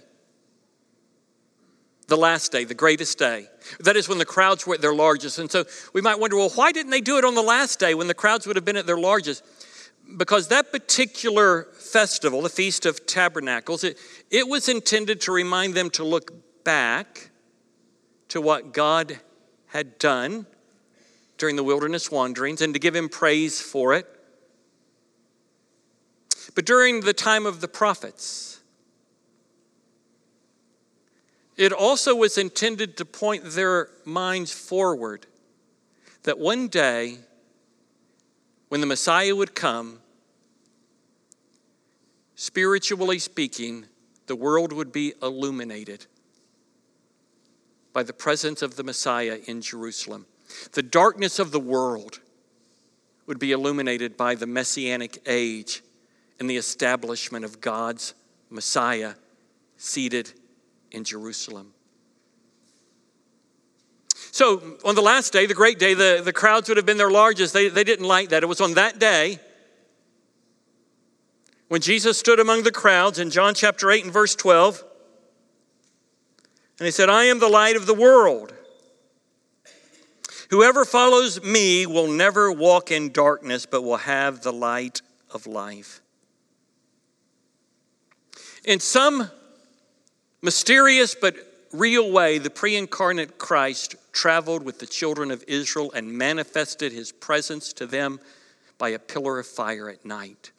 the 2.08 2.16
last 2.16 2.50
day, 2.50 2.64
the 2.64 2.74
greatest 2.74 3.18
day. 3.18 3.46
That 3.80 3.94
is 3.94 4.08
when 4.08 4.18
the 4.18 4.24
crowds 4.24 4.66
were 4.66 4.74
at 4.74 4.80
their 4.80 4.94
largest. 4.94 5.38
And 5.38 5.50
so 5.50 5.64
we 5.92 6.00
might 6.00 6.18
wonder, 6.18 6.36
well, 6.36 6.48
why 6.48 6.72
didn't 6.72 6.90
they 6.90 7.02
do 7.02 7.18
it 7.18 7.24
on 7.24 7.34
the 7.34 7.42
last 7.42 7.78
day 7.78 7.94
when 7.94 8.08
the 8.08 8.14
crowds 8.14 8.46
would 8.46 8.56
have 8.56 8.64
been 8.64 8.78
at 8.78 8.86
their 8.86 8.98
largest? 8.98 9.44
Because 10.16 10.48
that 10.48 10.72
particular 10.72 11.64
festival, 11.78 12.40
the 12.40 12.48
Feast 12.48 12.86
of 12.86 13.04
Tabernacles, 13.04 13.84
it, 13.84 13.98
it 14.30 14.48
was 14.48 14.70
intended 14.70 15.20
to 15.22 15.32
remind 15.32 15.74
them 15.74 15.90
to 15.90 16.04
look 16.04 16.64
back 16.64 17.30
to 18.28 18.40
what 18.40 18.72
God 18.72 19.20
had 19.66 19.98
done 19.98 20.46
during 21.38 21.56
the 21.56 21.64
wilderness 21.64 22.10
wanderings 22.10 22.60
and 22.60 22.74
to 22.74 22.80
give 22.80 22.94
him 22.94 23.08
praise 23.08 23.60
for 23.60 23.94
it. 23.94 24.06
But 26.54 26.66
during 26.66 27.00
the 27.00 27.12
time 27.12 27.46
of 27.46 27.60
the 27.60 27.68
prophets, 27.68 28.60
it 31.56 31.72
also 31.72 32.14
was 32.14 32.36
intended 32.36 32.96
to 32.96 33.04
point 33.04 33.44
their 33.44 33.88
minds 34.04 34.52
forward 34.52 35.26
that 36.24 36.38
one 36.38 36.68
day, 36.68 37.18
when 38.68 38.80
the 38.80 38.86
Messiah 38.86 39.34
would 39.34 39.54
come, 39.54 40.00
spiritually 42.34 43.18
speaking, 43.18 43.86
the 44.26 44.36
world 44.36 44.72
would 44.72 44.92
be 44.92 45.14
illuminated 45.22 46.06
by 47.92 48.02
the 48.02 48.12
presence 48.12 48.62
of 48.62 48.76
the 48.76 48.84
Messiah 48.84 49.38
in 49.46 49.62
Jerusalem. 49.62 50.26
The 50.72 50.82
darkness 50.82 51.38
of 51.38 51.50
the 51.50 51.60
world 51.60 52.20
would 53.26 53.38
be 53.38 53.52
illuminated 53.52 54.16
by 54.16 54.34
the 54.34 54.46
messianic 54.46 55.18
age 55.26 55.82
and 56.40 56.48
the 56.48 56.56
establishment 56.56 57.44
of 57.44 57.60
God's 57.60 58.14
Messiah 58.50 59.14
seated 59.76 60.32
in 60.90 61.04
Jerusalem. 61.04 61.72
So, 64.30 64.76
on 64.84 64.94
the 64.94 65.02
last 65.02 65.32
day, 65.32 65.46
the 65.46 65.54
great 65.54 65.78
day, 65.78 65.94
the, 65.94 66.20
the 66.24 66.32
crowds 66.32 66.68
would 66.68 66.76
have 66.76 66.86
been 66.86 66.96
their 66.96 67.10
largest. 67.10 67.52
They, 67.52 67.68
they 67.68 67.84
didn't 67.84 68.06
like 68.06 68.30
that. 68.30 68.42
It 68.42 68.46
was 68.46 68.60
on 68.60 68.74
that 68.74 68.98
day 68.98 69.40
when 71.68 71.80
Jesus 71.80 72.18
stood 72.18 72.40
among 72.40 72.62
the 72.62 72.72
crowds 72.72 73.18
in 73.18 73.30
John 73.30 73.54
chapter 73.54 73.90
8 73.90 74.04
and 74.04 74.12
verse 74.12 74.34
12. 74.34 74.84
And 76.78 76.86
he 76.86 76.90
said, 76.90 77.08
I 77.08 77.24
am 77.24 77.40
the 77.40 77.48
light 77.48 77.76
of 77.76 77.86
the 77.86 77.94
world. 77.94 78.54
Whoever 80.50 80.84
follows 80.84 81.42
me 81.42 81.84
will 81.86 82.08
never 82.08 82.50
walk 82.50 82.90
in 82.90 83.12
darkness, 83.12 83.66
but 83.66 83.82
will 83.82 83.98
have 83.98 84.42
the 84.42 84.52
light 84.52 85.02
of 85.30 85.46
life. 85.46 86.00
In 88.64 88.80
some 88.80 89.30
mysterious 90.42 91.14
but 91.14 91.36
real 91.72 92.10
way, 92.10 92.38
the 92.38 92.50
pre 92.50 92.76
incarnate 92.76 93.38
Christ 93.38 93.96
traveled 94.12 94.62
with 94.62 94.78
the 94.78 94.86
children 94.86 95.30
of 95.30 95.44
Israel 95.46 95.92
and 95.92 96.12
manifested 96.12 96.92
his 96.92 97.12
presence 97.12 97.72
to 97.74 97.86
them 97.86 98.18
by 98.78 98.90
a 98.90 98.98
pillar 98.98 99.38
of 99.38 99.46
fire 99.46 99.88
at 99.90 100.04
night. 100.04 100.52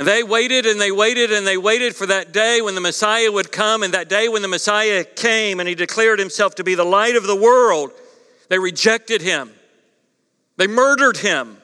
And 0.00 0.08
they 0.08 0.22
waited 0.22 0.64
and 0.64 0.80
they 0.80 0.90
waited 0.90 1.30
and 1.30 1.46
they 1.46 1.58
waited 1.58 1.94
for 1.94 2.06
that 2.06 2.32
day 2.32 2.62
when 2.62 2.74
the 2.74 2.80
Messiah 2.80 3.30
would 3.30 3.52
come. 3.52 3.82
And 3.82 3.92
that 3.92 4.08
day 4.08 4.30
when 4.30 4.40
the 4.40 4.48
Messiah 4.48 5.04
came 5.04 5.60
and 5.60 5.68
he 5.68 5.74
declared 5.74 6.18
himself 6.18 6.54
to 6.54 6.64
be 6.64 6.74
the 6.74 6.84
light 6.84 7.16
of 7.16 7.26
the 7.26 7.36
world, 7.36 7.92
they 8.48 8.58
rejected 8.58 9.20
him. 9.20 9.50
They 10.56 10.66
murdered 10.66 11.18
him. 11.18 11.58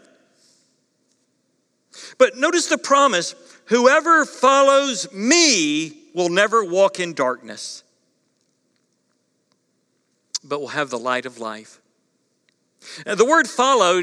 But 2.18 2.36
notice 2.36 2.66
the 2.66 2.76
promise 2.76 3.34
whoever 3.68 4.26
follows 4.26 5.10
me 5.14 5.96
will 6.14 6.28
never 6.28 6.62
walk 6.62 7.00
in 7.00 7.14
darkness, 7.14 7.84
but 10.44 10.60
will 10.60 10.68
have 10.68 10.90
the 10.90 10.98
light 10.98 11.24
of 11.24 11.38
life. 11.38 11.80
Now, 13.06 13.14
the 13.14 13.24
word 13.24 13.48
follow 13.48 14.02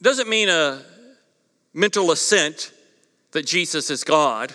doesn't 0.00 0.30
mean 0.30 0.48
a 0.48 0.80
mental 1.74 2.12
assent 2.12 2.72
that 3.32 3.46
Jesus 3.46 3.90
is 3.90 4.04
God. 4.04 4.54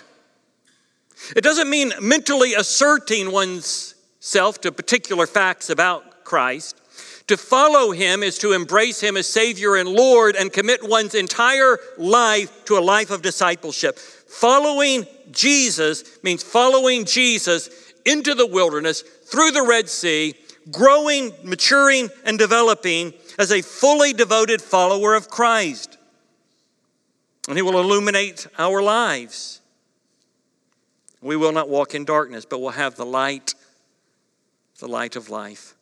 It 1.36 1.42
doesn't 1.42 1.68
mean 1.68 1.92
mentally 2.00 2.54
asserting 2.54 3.32
one's 3.32 3.94
self 4.20 4.60
to 4.62 4.72
particular 4.72 5.26
facts 5.26 5.68
about 5.70 6.24
Christ. 6.24 6.80
To 7.26 7.36
follow 7.36 7.92
him 7.92 8.22
is 8.22 8.38
to 8.38 8.52
embrace 8.52 9.00
him 9.00 9.16
as 9.16 9.26
Savior 9.26 9.76
and 9.76 9.88
Lord 9.88 10.34
and 10.34 10.52
commit 10.52 10.88
one's 10.88 11.14
entire 11.14 11.78
life 11.98 12.64
to 12.64 12.78
a 12.78 12.80
life 12.80 13.10
of 13.10 13.20
discipleship. 13.20 13.98
Following 13.98 15.06
Jesus 15.30 16.22
means 16.22 16.42
following 16.42 17.04
Jesus 17.04 17.68
into 18.06 18.34
the 18.34 18.46
wilderness, 18.46 19.02
through 19.02 19.50
the 19.50 19.62
Red 19.62 19.90
Sea, 19.90 20.34
growing, 20.70 21.32
maturing, 21.44 22.08
and 22.24 22.38
developing 22.38 23.12
as 23.38 23.52
a 23.52 23.60
fully 23.60 24.14
devoted 24.14 24.62
follower 24.62 25.14
of 25.14 25.28
Christ. 25.28 25.97
And 27.48 27.56
he 27.56 27.62
will 27.62 27.80
illuminate 27.80 28.46
our 28.58 28.82
lives. 28.82 29.62
We 31.22 31.34
will 31.34 31.52
not 31.52 31.68
walk 31.68 31.94
in 31.94 32.04
darkness, 32.04 32.44
but 32.44 32.60
we'll 32.60 32.70
have 32.70 32.94
the 32.94 33.06
light, 33.06 33.54
the 34.78 34.86
light 34.86 35.16
of 35.16 35.30
life. 35.30 35.74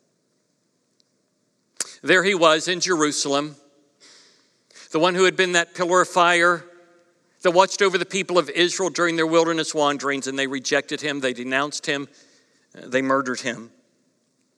There 2.03 2.23
he 2.23 2.37
was 2.37 2.69
in 2.69 2.79
Jerusalem, 2.79 3.57
the 4.93 5.01
one 5.01 5.17
who 5.17 5.25
had 5.25 5.37
been 5.37 5.53
that 5.53 5.75
pillar 5.75 6.03
of 6.03 6.09
fire 6.09 6.65
that 7.43 7.51
watched 7.51 7.83
over 7.83 7.99
the 7.99 8.07
people 8.07 8.39
of 8.39 8.49
Israel 8.49 8.89
during 8.89 9.17
their 9.17 9.27
wilderness 9.27 9.75
wanderings, 9.75 10.29
and 10.29 10.39
they 10.39 10.47
rejected 10.47 11.01
him, 11.01 11.21
they 11.21 11.33
denounced 11.33 11.87
him, 11.87 12.09
they 12.75 13.03
murdered 13.03 13.41
him. 13.41 13.71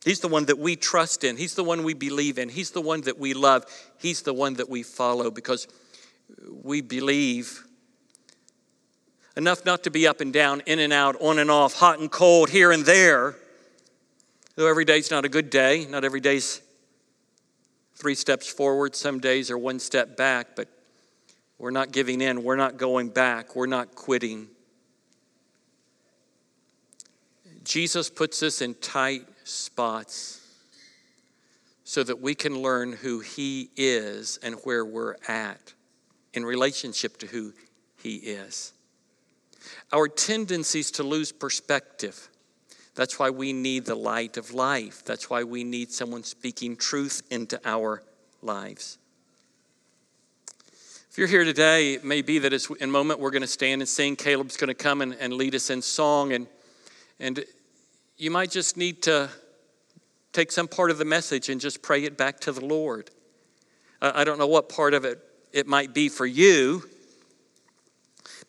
He's 0.04 0.20
the 0.20 0.28
one 0.28 0.44
that 0.44 0.58
we 0.58 0.76
trust 0.76 1.24
in. 1.24 1.36
He's 1.36 1.54
the 1.54 1.64
one 1.64 1.82
we 1.82 1.94
believe 1.94 2.38
in. 2.38 2.48
He's 2.48 2.70
the 2.70 2.80
one 2.80 3.00
that 3.02 3.18
we 3.18 3.34
love. 3.34 3.64
He's 3.98 4.22
the 4.22 4.32
one 4.34 4.54
that 4.54 4.68
we 4.68 4.82
follow 4.82 5.30
because 5.30 5.66
we 6.62 6.80
believe. 6.80 7.64
Enough 9.36 9.64
not 9.64 9.84
to 9.84 9.90
be 9.90 10.06
up 10.06 10.20
and 10.20 10.32
down, 10.32 10.62
in 10.66 10.78
and 10.78 10.92
out, 10.92 11.16
on 11.20 11.38
and 11.38 11.50
off, 11.50 11.74
hot 11.74 12.00
and 12.00 12.10
cold, 12.10 12.50
here 12.50 12.72
and 12.72 12.84
there. 12.84 13.36
Though 14.56 14.66
every 14.66 14.84
day's 14.84 15.10
not 15.10 15.24
a 15.24 15.28
good 15.28 15.50
day, 15.50 15.86
not 15.88 16.04
every 16.04 16.20
day's 16.20 16.60
three 17.94 18.16
steps 18.16 18.48
forward, 18.48 18.96
some 18.96 19.20
days 19.20 19.50
are 19.50 19.58
one 19.58 19.78
step 19.78 20.16
back, 20.16 20.56
but 20.56 20.68
we're 21.58 21.70
not 21.70 21.92
giving 21.92 22.20
in, 22.20 22.42
we're 22.42 22.56
not 22.56 22.76
going 22.76 23.10
back, 23.10 23.54
we're 23.54 23.66
not 23.66 23.94
quitting. 23.94 24.48
Jesus 27.62 28.10
puts 28.10 28.42
us 28.42 28.60
in 28.60 28.74
tight 28.74 29.26
spots 29.44 30.40
so 31.84 32.02
that 32.02 32.20
we 32.20 32.34
can 32.34 32.60
learn 32.60 32.92
who 32.92 33.20
He 33.20 33.70
is 33.76 34.38
and 34.42 34.56
where 34.64 34.84
we're 34.84 35.16
at 35.28 35.74
in 36.38 36.46
relationship 36.46 37.18
to 37.18 37.26
who 37.26 37.52
He 38.02 38.16
is. 38.16 38.72
Our 39.92 40.08
tendencies 40.08 40.90
to 40.92 41.02
lose 41.02 41.30
perspective 41.32 42.30
that's 42.98 43.16
why 43.16 43.30
we 43.30 43.52
need 43.52 43.84
the 43.84 43.94
light 43.94 44.36
of 44.36 44.52
life. 44.52 45.04
That's 45.04 45.30
why 45.30 45.44
we 45.44 45.62
need 45.62 45.92
someone 45.92 46.24
speaking 46.24 46.74
truth 46.74 47.22
into 47.30 47.60
our 47.64 48.02
lives. 48.42 48.98
If 51.08 51.16
you're 51.16 51.28
here 51.28 51.44
today, 51.44 51.94
it 51.94 52.04
may 52.04 52.22
be 52.22 52.40
that 52.40 52.52
it's 52.52 52.68
in 52.68 52.88
a 52.88 52.92
moment 52.92 53.20
we're 53.20 53.30
going 53.30 53.42
to 53.42 53.46
stand 53.46 53.82
and 53.82 53.88
sing. 53.88 54.16
Caleb's 54.16 54.56
going 54.56 54.66
to 54.66 54.74
come 54.74 55.00
and, 55.00 55.14
and 55.20 55.32
lead 55.32 55.54
us 55.54 55.70
in 55.70 55.80
song, 55.80 56.32
and, 56.32 56.48
and 57.20 57.44
you 58.16 58.32
might 58.32 58.50
just 58.50 58.76
need 58.76 59.00
to 59.02 59.30
take 60.32 60.50
some 60.50 60.66
part 60.66 60.90
of 60.90 60.98
the 60.98 61.04
message 61.04 61.50
and 61.50 61.60
just 61.60 61.82
pray 61.82 62.02
it 62.02 62.16
back 62.16 62.40
to 62.40 62.50
the 62.50 62.64
Lord. 62.64 63.12
I 64.02 64.24
don't 64.24 64.40
know 64.40 64.48
what 64.48 64.68
part 64.68 64.92
of 64.92 65.04
it 65.04 65.20
it 65.52 65.66
might 65.66 65.94
be 65.94 66.08
for 66.08 66.26
you. 66.26 66.82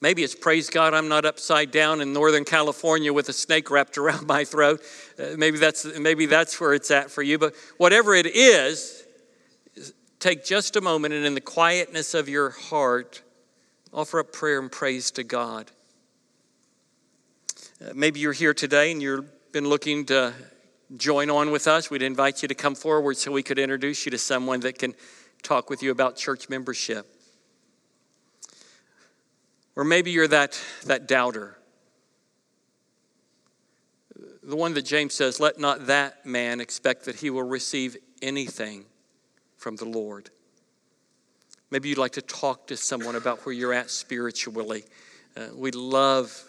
Maybe 0.02 0.24
it's 0.24 0.36
praise 0.36 0.70
God 0.70 0.94
I'm 0.94 1.10
not 1.10 1.26
upside 1.26 1.72
down 1.72 2.00
in 2.00 2.14
Northern 2.14 2.46
California 2.46 3.12
with 3.12 3.28
a 3.28 3.34
snake 3.34 3.70
wrapped 3.70 3.98
around 3.98 4.28
my 4.28 4.46
throat. 4.46 4.82
Uh, 5.18 5.36
maybe, 5.38 5.58
that's, 5.58 5.86
maybe 6.00 6.26
that's 6.26 6.60
where 6.60 6.74
it's 6.74 6.90
at 6.90 7.12
for 7.12 7.22
you. 7.22 7.38
But 7.38 7.54
whatever 7.78 8.16
it 8.16 8.26
is, 8.26 9.04
take 10.20 10.46
just 10.46 10.76
a 10.78 10.82
moment 10.82 11.14
and 11.14 11.26
in 11.26 11.34
the 11.34 11.42
quietness 11.42 12.14
of 12.14 12.30
your 12.30 12.52
heart, 12.52 13.22
offer 13.94 14.20
up 14.20 14.32
prayer 14.32 14.60
and 14.60 14.72
praise 14.72 15.12
to 15.12 15.24
God. 15.24 15.70
Uh, 17.82 17.92
maybe 17.94 18.20
you're 18.20 18.34
here 18.34 18.54
today 18.54 18.92
and 18.92 19.02
you've 19.02 19.52
been 19.52 19.68
looking 19.68 20.06
to 20.06 20.34
join 20.96 21.30
on 21.30 21.52
with 21.52 21.68
us. 21.68 21.90
We'd 21.90 22.02
invite 22.02 22.42
you 22.42 22.48
to 22.48 22.56
come 22.56 22.76
forward 22.76 23.18
so 23.18 23.32
we 23.32 23.44
could 23.44 23.60
introduce 23.60 24.06
you 24.06 24.12
to 24.12 24.18
someone 24.18 24.62
that 24.62 24.78
can 24.78 24.94
talk 25.42 25.70
with 25.70 25.82
you 25.82 25.92
about 25.92 26.16
church 26.16 26.50
membership. 26.50 27.06
Or 29.76 29.84
maybe 29.84 30.12
you're 30.12 30.28
that, 30.28 30.60
that 30.86 31.08
doubter. 31.08 31.58
The 34.44 34.56
one 34.56 34.74
that 34.74 34.84
James 34.84 35.14
says, 35.14 35.40
let 35.40 35.60
not 35.60 35.88
that 35.88 36.26
man 36.26 36.60
expect 36.60 37.06
that 37.06 37.18
he 37.18 37.30
will 37.30 37.44
receive 37.44 37.96
anything 38.22 38.86
from 39.58 39.76
the 39.76 39.86
Lord. 39.86 40.30
Maybe 41.72 41.90
you'd 41.90 41.98
like 41.98 42.14
to 42.14 42.22
talk 42.22 42.68
to 42.68 42.78
someone 42.78 43.16
about 43.16 43.46
where 43.46 43.54
you're 43.54 43.74
at 43.74 43.92
spiritually. 43.92 44.84
Uh, 45.38 45.48
we'd 45.56 45.76
love 45.76 46.44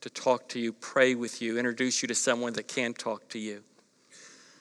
to 0.00 0.10
talk 0.10 0.48
to 0.50 0.58
you, 0.58 0.72
pray 0.72 1.14
with 1.14 1.40
you, 1.40 1.58
introduce 1.58 2.02
you 2.02 2.08
to 2.08 2.14
someone 2.14 2.52
that 2.54 2.68
can 2.68 2.92
talk 2.92 3.28
to 3.30 3.38
you. 3.38 3.62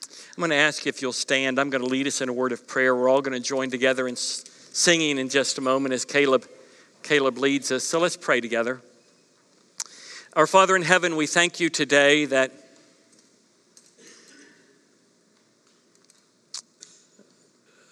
I'm 0.09 0.41
going 0.41 0.51
to 0.51 0.55
ask 0.55 0.85
you 0.85 0.89
if 0.89 1.01
you'll 1.01 1.13
stand. 1.13 1.59
I'm 1.59 1.69
going 1.69 1.83
to 1.83 1.89
lead 1.89 2.07
us 2.07 2.21
in 2.21 2.29
a 2.29 2.33
word 2.33 2.51
of 2.51 2.67
prayer. 2.67 2.95
We're 2.95 3.09
all 3.09 3.21
going 3.21 3.33
to 3.33 3.45
join 3.45 3.69
together 3.69 4.07
in 4.07 4.15
singing 4.15 5.17
in 5.17 5.29
just 5.29 5.57
a 5.57 5.61
moment 5.61 5.93
as 5.93 6.05
Caleb 6.05 6.45
Caleb 7.03 7.37
leads 7.37 7.71
us. 7.71 7.83
So 7.83 7.99
let's 7.99 8.17
pray 8.17 8.41
together. 8.41 8.81
Our 10.33 10.45
Father 10.45 10.75
in 10.75 10.81
heaven, 10.81 11.15
we 11.15 11.25
thank 11.25 11.59
you 11.59 11.69
today 11.69 12.25
that 12.25 12.51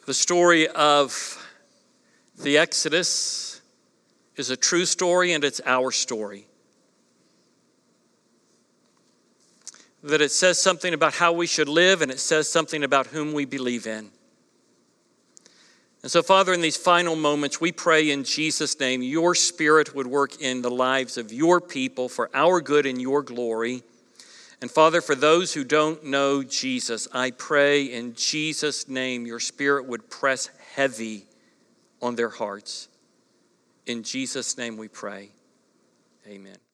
the 0.06 0.14
story 0.14 0.68
of 0.68 1.48
the 2.38 2.58
Exodus 2.58 3.62
is 4.36 4.50
a 4.50 4.58
true 4.58 4.86
story 4.86 5.32
and 5.32 5.44
it's 5.44 5.62
our 5.66 5.92
story. 5.92 6.46
That 10.06 10.22
it 10.22 10.32
says 10.32 10.62
something 10.62 10.94
about 10.94 11.16
how 11.16 11.34
we 11.34 11.48
should 11.48 11.68
live 11.68 12.02
and 12.02 12.12
it 12.12 12.20
says 12.20 12.50
something 12.50 12.84
about 12.84 13.08
whom 13.08 13.34
we 13.34 13.46
believe 13.46 13.88
in. 13.88 14.12
And 16.04 16.12
so, 16.12 16.22
Father, 16.22 16.54
in 16.54 16.62
these 16.62 16.78
final 16.78 17.16
moments, 17.16 17.60
we 17.60 17.72
pray 17.72 18.12
in 18.12 18.24
Jesus' 18.24 18.80
name 18.80 19.02
your 19.02 19.34
Spirit 19.34 19.96
would 19.96 20.06
work 20.06 20.40
in 20.40 20.62
the 20.62 20.70
lives 20.70 21.18
of 21.18 21.34
your 21.34 21.60
people 21.60 22.08
for 22.08 22.30
our 22.36 22.62
good 22.62 22.86
and 22.86 23.02
your 23.02 23.24
glory. 23.24 23.82
And 24.62 24.70
Father, 24.70 25.02
for 25.02 25.16
those 25.16 25.56
who 25.56 25.64
don't 25.64 26.04
know 26.04 26.44
Jesus, 26.44 27.08
I 27.12 27.32
pray 27.32 27.86
in 27.86 28.14
Jesus' 28.14 28.88
name 28.88 29.26
your 29.26 29.40
Spirit 29.40 29.88
would 29.88 30.08
press 30.12 30.52
heavy 30.76 31.26
on 32.04 32.16
their 32.16 32.30
hearts. 32.30 32.88
In 33.88 34.04
Jesus' 34.04 34.60
name 34.60 34.78
we 34.78 34.88
pray. 34.88 35.32
Amen. 36.28 36.65